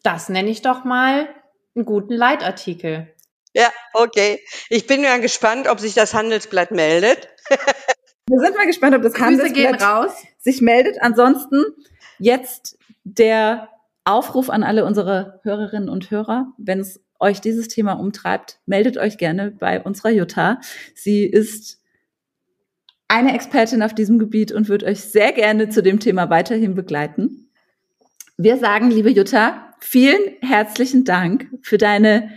Das 0.03 0.29
nenne 0.29 0.49
ich 0.49 0.61
doch 0.61 0.83
mal 0.83 1.29
einen 1.75 1.85
guten 1.85 2.13
Leitartikel. 2.13 3.13
Ja, 3.53 3.69
okay. 3.93 4.39
Ich 4.69 4.87
bin 4.87 5.03
ja 5.03 5.17
gespannt, 5.17 5.67
ob 5.67 5.79
sich 5.79 5.93
das 5.93 6.13
Handelsblatt 6.13 6.71
meldet. 6.71 7.29
Wir 8.29 8.39
sind 8.39 8.55
mal 8.55 8.65
gespannt, 8.65 8.95
ob 8.95 9.01
das 9.01 9.13
Grüße 9.13 9.51
gehen 9.51 9.65
Handelsblatt 9.65 9.81
raus. 9.81 10.11
sich 10.39 10.61
meldet. 10.61 11.01
Ansonsten 11.01 11.63
jetzt 12.19 12.77
der 13.03 13.69
Aufruf 14.05 14.49
an 14.49 14.63
alle 14.63 14.85
unsere 14.85 15.39
Hörerinnen 15.43 15.89
und 15.89 16.11
Hörer. 16.11 16.47
Wenn 16.57 16.79
es 16.79 17.01
euch 17.19 17.41
dieses 17.41 17.67
Thema 17.67 17.93
umtreibt, 17.93 18.59
meldet 18.65 18.97
euch 18.97 19.17
gerne 19.17 19.51
bei 19.51 19.81
unserer 19.81 20.09
Jutta. 20.09 20.59
Sie 20.95 21.25
ist 21.25 21.81
eine 23.07 23.33
Expertin 23.33 23.83
auf 23.83 23.93
diesem 23.93 24.19
Gebiet 24.19 24.51
und 24.51 24.69
wird 24.69 24.83
euch 24.83 25.01
sehr 25.01 25.31
gerne 25.31 25.69
zu 25.69 25.83
dem 25.83 25.99
Thema 25.99 26.29
weiterhin 26.29 26.75
begleiten. 26.75 27.51
Wir 28.37 28.57
sagen, 28.57 28.89
liebe 28.89 29.11
Jutta, 29.11 29.72
vielen 29.83 30.37
herzlichen 30.41 31.03
Dank 31.03 31.49
für 31.61 31.77
deine 31.77 32.31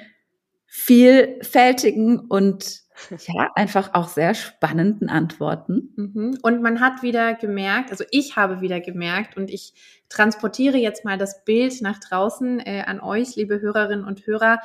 vielfältigen 0.67 2.19
und 2.21 2.83
ja, 3.27 3.51
einfach 3.55 3.95
auch 3.95 4.09
sehr 4.09 4.35
spannenden 4.35 5.09
Antworten. 5.09 5.93
Mhm. 5.97 6.39
Und 6.43 6.63
man 6.63 6.81
hat 6.81 7.03
wieder 7.03 7.35
gemerkt, 7.35 7.91
also 7.91 8.05
ich 8.11 8.37
habe 8.37 8.61
wieder 8.61 8.81
gemerkt 8.81 9.37
und 9.37 9.51
ich 9.51 9.75
transportiere 10.09 10.77
jetzt 10.77 11.05
mal 11.05 11.19
das 11.19 11.45
Bild 11.45 11.81
nach 11.83 11.99
draußen 11.99 12.61
äh, 12.61 12.83
an 12.87 13.01
euch, 13.01 13.37
liebe 13.37 13.61
Hörerinnen 13.61 14.05
und 14.05 14.27
Hörer. 14.27 14.61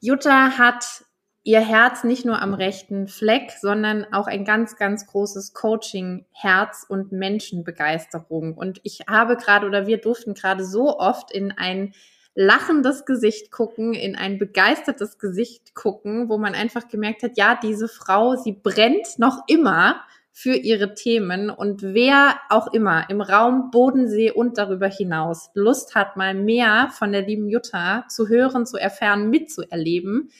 Jutta 0.00 0.58
hat 0.58 1.04
ihr 1.44 1.60
Herz 1.60 2.04
nicht 2.04 2.24
nur 2.24 2.40
am 2.40 2.54
rechten 2.54 3.08
Fleck, 3.08 3.50
sondern 3.60 4.06
auch 4.12 4.26
ein 4.26 4.44
ganz, 4.44 4.76
ganz 4.76 5.06
großes 5.06 5.54
Coaching-Herz 5.54 6.86
und 6.88 7.10
Menschenbegeisterung. 7.10 8.54
Und 8.54 8.80
ich 8.84 9.00
habe 9.08 9.36
gerade 9.36 9.66
oder 9.66 9.86
wir 9.86 9.98
durften 9.98 10.34
gerade 10.34 10.64
so 10.64 10.98
oft 10.98 11.32
in 11.32 11.50
ein 11.50 11.94
lachendes 12.34 13.04
Gesicht 13.04 13.50
gucken, 13.50 13.92
in 13.92 14.16
ein 14.16 14.38
begeistertes 14.38 15.18
Gesicht 15.18 15.74
gucken, 15.74 16.28
wo 16.28 16.38
man 16.38 16.54
einfach 16.54 16.88
gemerkt 16.88 17.22
hat, 17.22 17.36
ja, 17.36 17.58
diese 17.60 17.88
Frau, 17.88 18.36
sie 18.36 18.52
brennt 18.52 19.18
noch 19.18 19.42
immer 19.48 20.02
für 20.34 20.54
ihre 20.54 20.94
Themen 20.94 21.50
und 21.50 21.82
wer 21.82 22.36
auch 22.48 22.72
immer 22.72 23.10
im 23.10 23.20
Raum 23.20 23.70
Bodensee 23.70 24.30
und 24.30 24.56
darüber 24.56 24.88
hinaus 24.88 25.50
Lust 25.52 25.94
hat, 25.94 26.16
mal 26.16 26.32
mehr 26.34 26.88
von 26.90 27.12
der 27.12 27.22
lieben 27.22 27.48
Jutta 27.48 28.06
zu 28.08 28.28
hören, 28.28 28.64
zu 28.64 28.78
erfahren, 28.78 29.28
mitzuerleben, 29.28 30.30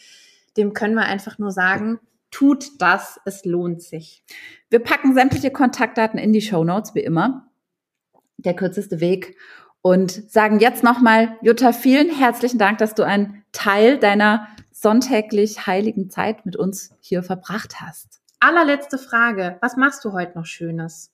dem 0.57 0.73
können 0.75 0.95
wir 0.95 1.05
einfach 1.05 1.39
nur 1.39 1.51
sagen, 1.51 1.99
tut 2.31 2.81
das, 2.81 3.21
es 3.25 3.45
lohnt 3.45 3.83
sich. 3.83 4.25
Wir 4.71 4.81
packen 4.81 5.15
sämtliche 5.15 5.51
Kontaktdaten 5.51 6.19
in 6.19 6.33
die 6.33 6.41
Show 6.41 6.65
Notes, 6.65 6.95
wie 6.95 7.01
immer. 7.01 7.51
Der 8.39 8.55
kürzeste 8.55 9.01
Weg. 9.01 9.37
Und 9.83 10.31
sagen 10.31 10.61
jetzt 10.61 10.83
nochmal, 10.83 11.37
Jutta, 11.43 11.73
vielen 11.73 12.11
herzlichen 12.11 12.59
Dank, 12.59 12.79
dass 12.79 12.95
du 12.95 13.05
einen 13.05 13.45
Teil 13.53 13.99
deiner 13.99 14.49
sonntäglich 14.71 15.67
heiligen 15.67 16.09
Zeit 16.11 16.47
mit 16.47 16.57
uns 16.57 16.95
hier 17.01 17.23
verbracht 17.23 17.81
hast. 17.81 18.21
Allerletzte 18.41 18.99
Frage. 18.99 19.59
Was 19.61 19.77
machst 19.77 20.05
du 20.05 20.13
heute 20.13 20.39
noch 20.39 20.47
Schönes? 20.47 21.13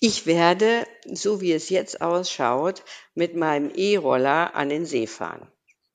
Ich 0.00 0.26
werde, 0.26 0.84
so 1.12 1.40
wie 1.40 1.52
es 1.52 1.70
jetzt 1.70 2.00
ausschaut, 2.00 2.84
mit 3.14 3.34
meinem 3.36 3.70
E-Roller 3.74 4.54
an 4.54 4.68
den 4.68 4.84
See 4.84 5.06
fahren. 5.06 5.48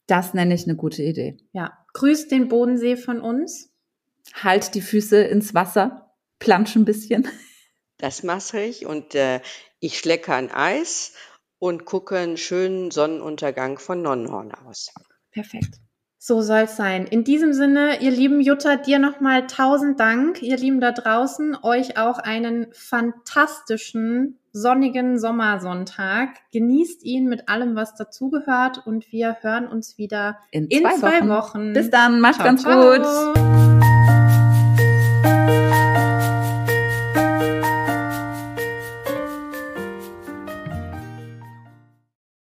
Das 0.07 0.33
nenne 0.33 0.53
ich 0.53 0.65
eine 0.65 0.75
gute 0.75 1.03
Idee. 1.03 1.37
Ja. 1.53 1.82
Grüß 1.93 2.27
den 2.27 2.47
Bodensee 2.47 2.97
von 2.97 3.21
uns. 3.21 3.71
Halt 4.33 4.75
die 4.75 4.81
Füße 4.81 5.21
ins 5.23 5.53
Wasser, 5.53 6.15
plansch 6.39 6.75
ein 6.75 6.85
bisschen. 6.85 7.27
Das 7.97 8.23
mache 8.23 8.59
ich 8.59 8.85
und 8.85 9.15
äh, 9.15 9.41
ich 9.79 9.99
schlecke 9.99 10.33
ein 10.33 10.51
Eis 10.51 11.13
und 11.59 11.85
gucke 11.85 12.17
einen 12.17 12.37
schönen 12.37 12.91
Sonnenuntergang 12.91 13.79
von 13.79 14.01
Nonnenhorn 14.01 14.53
aus. 14.53 14.93
Perfekt. 15.31 15.82
So 16.25 16.41
soll's 16.41 16.77
sein. 16.77 17.05
In 17.05 17.25
diesem 17.25 17.51
Sinne, 17.51 18.01
ihr 18.01 18.09
lieben 18.09 18.39
Jutta, 18.39 18.77
dir 18.77 18.97
nochmal 18.97 19.45
tausend 19.45 19.99
Dank. 19.99 20.41
Ihr 20.41 20.55
Lieben 20.55 20.79
da 20.79 20.93
draußen, 20.93 21.57
euch 21.63 21.97
auch 21.97 22.17
einen 22.17 22.67
fantastischen, 22.71 24.39
sonnigen 24.53 25.19
Sommersonntag. 25.19 26.29
Genießt 26.53 27.03
ihn 27.03 27.27
mit 27.27 27.49
allem, 27.49 27.75
was 27.75 27.95
dazugehört 27.95 28.87
und 28.87 29.11
wir 29.11 29.35
hören 29.41 29.67
uns 29.67 29.97
wieder 29.97 30.37
In, 30.51 30.67
in 30.67 30.83
zwei, 30.83 30.95
zwei 30.95 31.19
Wochen. 31.19 31.29
Wochen. 31.29 31.73
Bis 31.73 31.89
dann, 31.89 32.21
macht's 32.21 32.37
Ciao, 32.37 32.47
ganz 32.47 32.61
ciao. 32.61 32.93
gut. 32.93 33.83